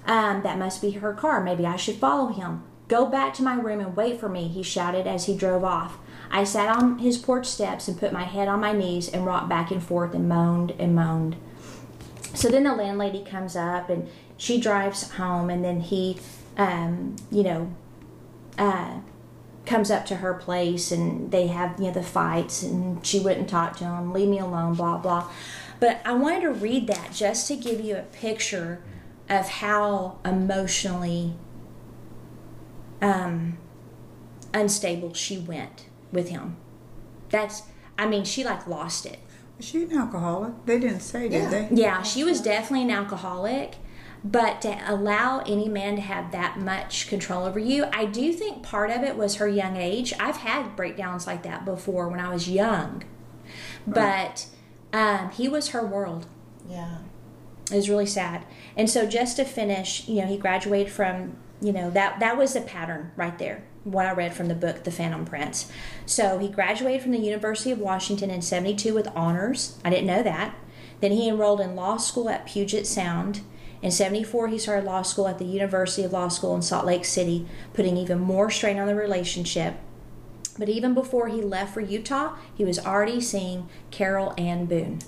[0.06, 1.42] Um, that must be her car.
[1.42, 2.62] Maybe I should follow him.
[2.88, 5.98] Go back to my room and wait for me, he shouted as he drove off.
[6.30, 9.48] I sat on his porch steps and put my head on my knees and rocked
[9.48, 11.36] back and forth and moaned and moaned.
[12.34, 16.18] So then the landlady comes up and she drives home, and then he,
[16.56, 17.74] um, you know,
[18.58, 19.00] uh,
[19.66, 23.48] comes up to her place and they have you know the fights and she wouldn't
[23.48, 25.30] talk to him leave me alone blah blah
[25.78, 28.82] but i wanted to read that just to give you a picture
[29.30, 31.32] of how emotionally
[33.00, 33.56] um,
[34.52, 36.56] unstable she went with him.
[37.30, 37.62] That's,
[37.96, 39.20] I mean, she like lost it.
[39.56, 40.52] Was she an alcoholic?
[40.66, 41.48] They didn't say, did yeah.
[41.48, 41.68] they?
[41.70, 43.76] Yeah, she was definitely an alcoholic.
[44.22, 48.62] But to allow any man to have that much control over you, I do think
[48.62, 50.12] part of it was her young age.
[50.20, 53.04] I've had breakdowns like that before when I was young.
[53.86, 54.26] Right.
[54.92, 56.26] But um, he was her world.
[56.68, 56.98] Yeah.
[57.70, 58.44] It was really sad.
[58.76, 62.54] And so just to finish, you know, he graduated from, you know, that that was
[62.54, 63.62] the pattern right there.
[63.84, 65.70] What I read from the book The Phantom Prince.
[66.04, 69.78] So he graduated from the University of Washington in 72 with honors.
[69.84, 70.54] I didn't know that.
[71.00, 73.40] Then he enrolled in law school at Puget Sound.
[73.82, 77.06] In 74, he started law school at the University of Law School in Salt Lake
[77.06, 79.76] City, putting even more strain on the relationship.
[80.58, 84.98] But even before he left for Utah, he was already seeing Carol Ann Boone.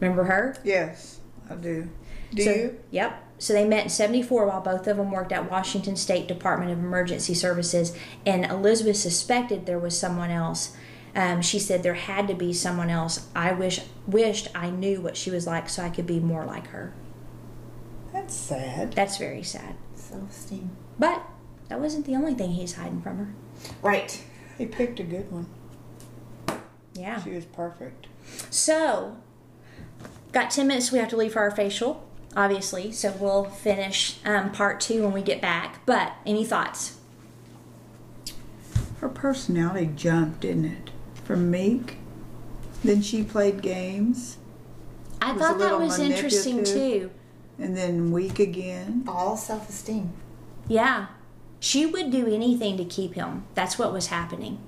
[0.00, 0.56] Remember her?
[0.64, 1.17] Yes,
[1.50, 1.88] I do.
[2.34, 2.78] Do so, you?
[2.90, 3.24] Yep.
[3.38, 6.78] So they met in 74 while both of them worked at Washington State Department of
[6.78, 7.96] Emergency Services,
[8.26, 10.76] and Elizabeth suspected there was someone else.
[11.14, 13.28] Um, she said there had to be someone else.
[13.34, 16.68] I wish wished I knew what she was like so I could be more like
[16.68, 16.92] her.
[18.12, 18.92] That's sad.
[18.92, 19.76] That's very sad.
[19.94, 20.70] Self-esteem.
[20.98, 21.22] But
[21.68, 23.34] that wasn't the only thing he's hiding from her.
[23.82, 24.22] Right.
[24.56, 25.46] He picked a good one.
[26.94, 27.22] Yeah.
[27.22, 28.08] She was perfect.
[28.50, 29.16] So,
[30.32, 30.92] got 10 minutes.
[30.92, 32.06] We have to leave for our facial,
[32.36, 32.92] obviously.
[32.92, 35.84] So, we'll finish um, part two when we get back.
[35.86, 36.98] But, any thoughts?
[39.00, 40.90] Her personality jumped, didn't it?
[41.24, 41.96] From meek.
[42.82, 44.38] Then she played games.
[45.20, 47.10] I Was a thought that little was interesting manipulative.
[47.10, 47.62] too.
[47.62, 49.04] And then weak again.
[49.08, 50.12] All self-esteem.
[50.68, 51.06] Yeah.
[51.60, 53.44] She would do anything to keep him.
[53.54, 54.58] That's what was happening.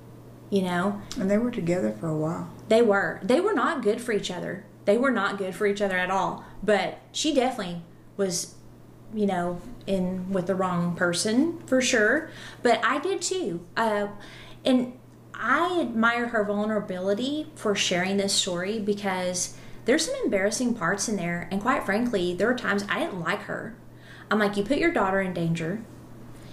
[0.48, 1.00] You know?
[1.16, 2.50] And they were together for a while.
[2.68, 3.20] They were.
[3.22, 4.64] They were not good for each other.
[4.84, 6.44] They were not good for each other at all.
[6.62, 7.82] But she definitely
[8.16, 8.54] was,
[9.14, 12.30] you know, in with the wrong person for sure.
[12.62, 13.66] But I did too.
[13.76, 14.08] Uh,
[14.64, 14.92] and
[15.34, 19.56] I admire her vulnerability for sharing this story because
[19.86, 21.48] there's some embarrassing parts in there.
[21.50, 23.74] And quite frankly, there were times I didn't like her.
[24.30, 25.82] I'm like, you put your daughter in danger.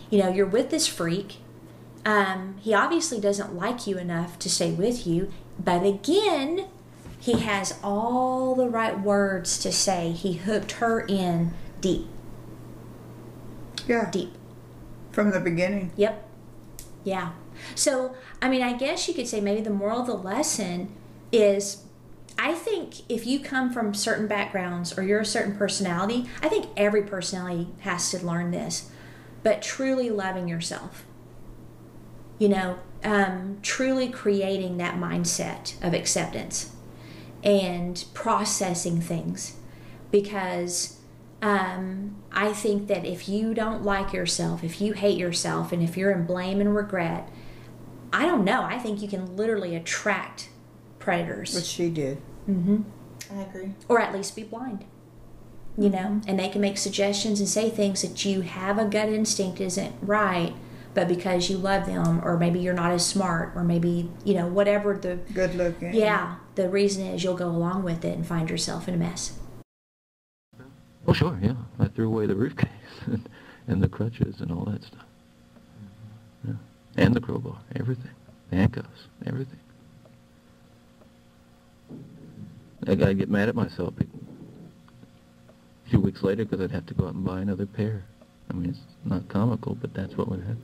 [0.09, 1.37] You know, you're with this freak.
[2.05, 5.31] Um, he obviously doesn't like you enough to stay with you.
[5.59, 6.67] But again,
[7.27, 10.11] he has all the right words to say.
[10.13, 12.07] He hooked her in deep,
[13.85, 14.09] Yeah.
[14.09, 14.33] deep.
[15.11, 15.91] From the beginning.
[15.97, 16.25] Yep.
[17.03, 17.31] Yeah.
[17.75, 20.95] So, I mean, I guess you could say maybe the moral of the lesson
[21.33, 21.83] is
[22.39, 26.67] I think if you come from certain backgrounds or you're a certain personality, I think
[26.77, 28.89] every personality has to learn this,
[29.43, 31.03] but truly loving yourself.
[32.39, 36.71] You know, um, truly creating that mindset of acceptance
[37.43, 39.57] and processing things
[40.11, 40.97] because
[41.41, 45.95] um, I think that if you don't like yourself, if you hate yourself, and if
[45.95, 47.29] you're in blame and regret,
[48.11, 48.63] I don't know.
[48.63, 50.49] I think you can literally attract
[50.99, 51.53] predators.
[51.53, 52.17] Which she did.
[52.49, 52.81] Mm-hmm.
[53.31, 53.73] I agree.
[53.87, 54.85] Or at least be blind.
[55.79, 59.09] You know, and they can make suggestions and say things that you have a gut
[59.09, 60.55] instinct isn't right,
[60.95, 64.47] but because you love them, or maybe you're not as smart, or maybe, you know,
[64.47, 65.17] whatever the.
[65.35, 65.93] Good looking.
[65.93, 69.37] Yeah, the reason is you'll go along with it and find yourself in a mess.
[71.07, 71.53] Oh, sure, yeah.
[71.79, 72.69] I threw away the briefcase
[73.05, 73.29] and,
[73.67, 75.05] and the crutches and all that stuff.
[76.43, 76.49] Mm-hmm.
[76.49, 77.05] Yeah.
[77.05, 78.11] And the crowbar, everything.
[78.49, 79.59] The handcuffs, everything.
[82.87, 87.07] I gotta get mad at myself a few weeks later because I'd have to go
[87.07, 88.03] out and buy another pair.
[88.49, 90.63] I mean, it's not comical, but that's what would happen.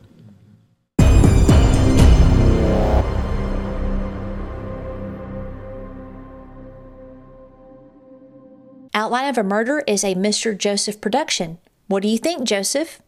[8.95, 10.55] Outline of a Murder is a Mr.
[10.55, 11.57] Joseph production.
[11.87, 13.01] What do you think, Joseph?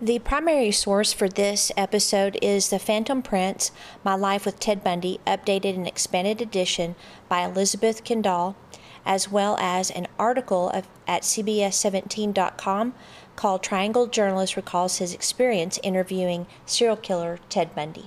[0.00, 3.70] The primary source for this episode is The Phantom Prince
[4.02, 6.94] My Life with Ted Bundy, updated and expanded edition
[7.28, 8.56] by Elizabeth Kendall,
[9.04, 12.94] as well as an article of, at CBS17.com
[13.36, 18.00] called Triangle Journalist Recalls His Experience Interviewing Serial Killer Ted Bundy.